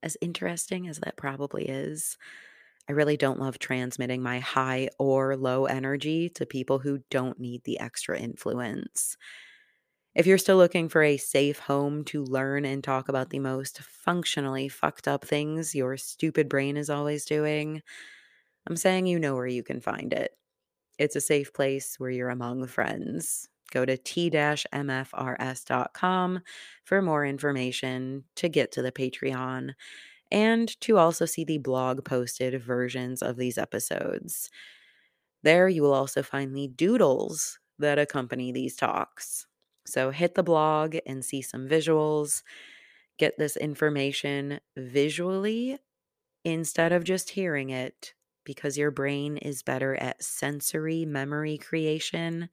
as 0.02 0.16
interesting 0.20 0.88
as 0.88 0.98
that 1.00 1.16
probably 1.16 1.68
is, 1.68 2.16
I 2.88 2.92
really 2.92 3.16
don't 3.16 3.40
love 3.40 3.58
transmitting 3.58 4.22
my 4.22 4.40
high 4.40 4.90
or 4.98 5.36
low 5.36 5.66
energy 5.66 6.28
to 6.30 6.46
people 6.46 6.78
who 6.80 7.00
don't 7.10 7.40
need 7.40 7.64
the 7.64 7.80
extra 7.80 8.18
influence. 8.18 9.16
If 10.14 10.26
you're 10.26 10.38
still 10.38 10.56
looking 10.56 10.88
for 10.88 11.02
a 11.02 11.16
safe 11.16 11.60
home 11.60 12.04
to 12.06 12.24
learn 12.24 12.64
and 12.64 12.82
talk 12.82 13.08
about 13.08 13.30
the 13.30 13.38
most 13.38 13.80
functionally 13.80 14.68
fucked 14.68 15.06
up 15.08 15.24
things 15.24 15.74
your 15.74 15.96
stupid 15.96 16.48
brain 16.48 16.76
is 16.76 16.90
always 16.90 17.24
doing, 17.24 17.82
I'm 18.66 18.76
saying 18.76 19.06
you 19.06 19.18
know 19.18 19.34
where 19.34 19.46
you 19.46 19.62
can 19.62 19.80
find 19.80 20.12
it. 20.12 20.32
It's 20.98 21.16
a 21.16 21.20
safe 21.20 21.52
place 21.52 21.94
where 21.98 22.10
you're 22.10 22.28
among 22.30 22.66
friends. 22.66 23.48
Go 23.70 23.84
to 23.84 23.96
t-mfrs.com 23.96 24.70
for 26.84 27.02
more 27.02 27.24
information 27.24 28.24
to 28.36 28.48
get 28.48 28.72
to 28.72 28.82
the 28.82 28.92
Patreon 28.92 29.74
and 30.30 30.80
to 30.80 30.98
also 30.98 31.24
see 31.24 31.44
the 31.44 31.58
blog 31.58 32.04
posted 32.04 32.60
versions 32.62 33.22
of 33.22 33.36
these 33.36 33.58
episodes. 33.58 34.50
There 35.42 35.68
you 35.68 35.82
will 35.82 35.94
also 35.94 36.22
find 36.22 36.54
the 36.54 36.68
doodles 36.68 37.58
that 37.78 37.98
accompany 37.98 38.52
these 38.52 38.74
talks. 38.74 39.46
So 39.86 40.10
hit 40.10 40.34
the 40.34 40.42
blog 40.42 40.96
and 41.06 41.24
see 41.24 41.42
some 41.42 41.68
visuals. 41.68 42.42
Get 43.18 43.38
this 43.38 43.56
information 43.56 44.60
visually 44.76 45.78
instead 46.44 46.92
of 46.92 47.04
just 47.04 47.30
hearing 47.30 47.70
it 47.70 48.14
because 48.48 48.78
your 48.78 48.92
brain 48.92 49.38
is 49.38 49.62
better 49.62 49.96
at 49.96 50.24
sensory 50.24 51.06
memory 51.06 51.58
creation 51.58 52.50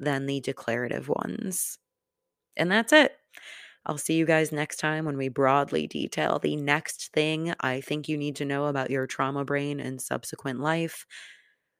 than 0.00 0.26
the 0.26 0.40
declarative 0.40 1.08
ones. 1.08 1.78
And 2.56 2.70
that's 2.70 2.92
it. 2.92 3.16
I'll 3.86 3.98
see 3.98 4.16
you 4.16 4.26
guys 4.26 4.52
next 4.52 4.78
time 4.78 5.04
when 5.06 5.16
we 5.18 5.28
broadly 5.28 5.86
detail 5.86 6.38
the 6.38 6.56
next 6.56 7.12
thing 7.12 7.54
I 7.60 7.80
think 7.80 8.08
you 8.08 8.18
need 8.18 8.36
to 8.36 8.44
know 8.46 8.66
about 8.66 8.90
your 8.90 9.06
trauma 9.06 9.44
brain 9.44 9.80
and 9.80 10.00
subsequent 10.02 10.60
life 10.60 11.06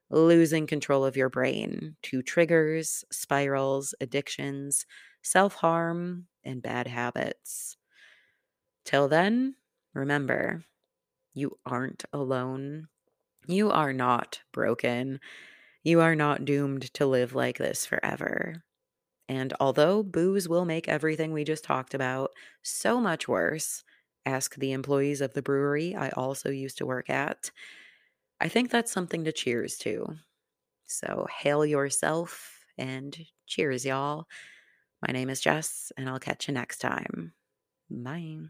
losing 0.09 0.67
control 0.67 1.05
of 1.05 1.17
your 1.17 1.29
brain 1.29 1.95
to 2.03 2.21
triggers, 2.21 3.03
spirals, 3.11 3.95
addictions, 4.01 4.85
self 5.23 5.55
harm, 5.55 6.27
and 6.43 6.61
bad 6.61 6.87
habits. 6.87 7.77
Till 8.85 9.07
then, 9.07 9.55
remember, 9.95 10.65
you 11.33 11.59
aren't 11.65 12.05
alone. 12.13 12.89
You 13.47 13.71
are 13.71 13.93
not 13.93 14.41
broken. 14.51 15.19
You 15.83 16.01
are 16.01 16.15
not 16.15 16.45
doomed 16.45 16.93
to 16.93 17.05
live 17.05 17.33
like 17.33 17.57
this 17.57 17.85
forever. 17.85 18.63
And 19.27 19.53
although 19.59 20.03
booze 20.03 20.47
will 20.47 20.65
make 20.65 20.87
everything 20.87 21.31
we 21.31 21.43
just 21.43 21.63
talked 21.63 21.93
about 21.93 22.31
so 22.63 22.99
much 22.99 23.27
worse, 23.27 23.83
ask 24.25 24.55
the 24.55 24.73
employees 24.73 25.21
of 25.21 25.33
the 25.33 25.41
brewery 25.41 25.95
I 25.95 26.09
also 26.09 26.49
used 26.49 26.77
to 26.79 26.85
work 26.85 27.09
at. 27.09 27.49
I 28.39 28.49
think 28.49 28.69
that's 28.69 28.91
something 28.91 29.23
to 29.23 29.31
cheers 29.31 29.77
to. 29.79 30.17
So, 30.85 31.27
hail 31.39 31.65
yourself 31.65 32.65
and 32.77 33.17
cheers, 33.47 33.85
y'all. 33.85 34.27
My 35.07 35.13
name 35.13 35.29
is 35.29 35.39
Jess, 35.39 35.91
and 35.97 36.09
I'll 36.09 36.19
catch 36.19 36.47
you 36.47 36.53
next 36.53 36.79
time. 36.79 37.33
Bye. 37.89 38.49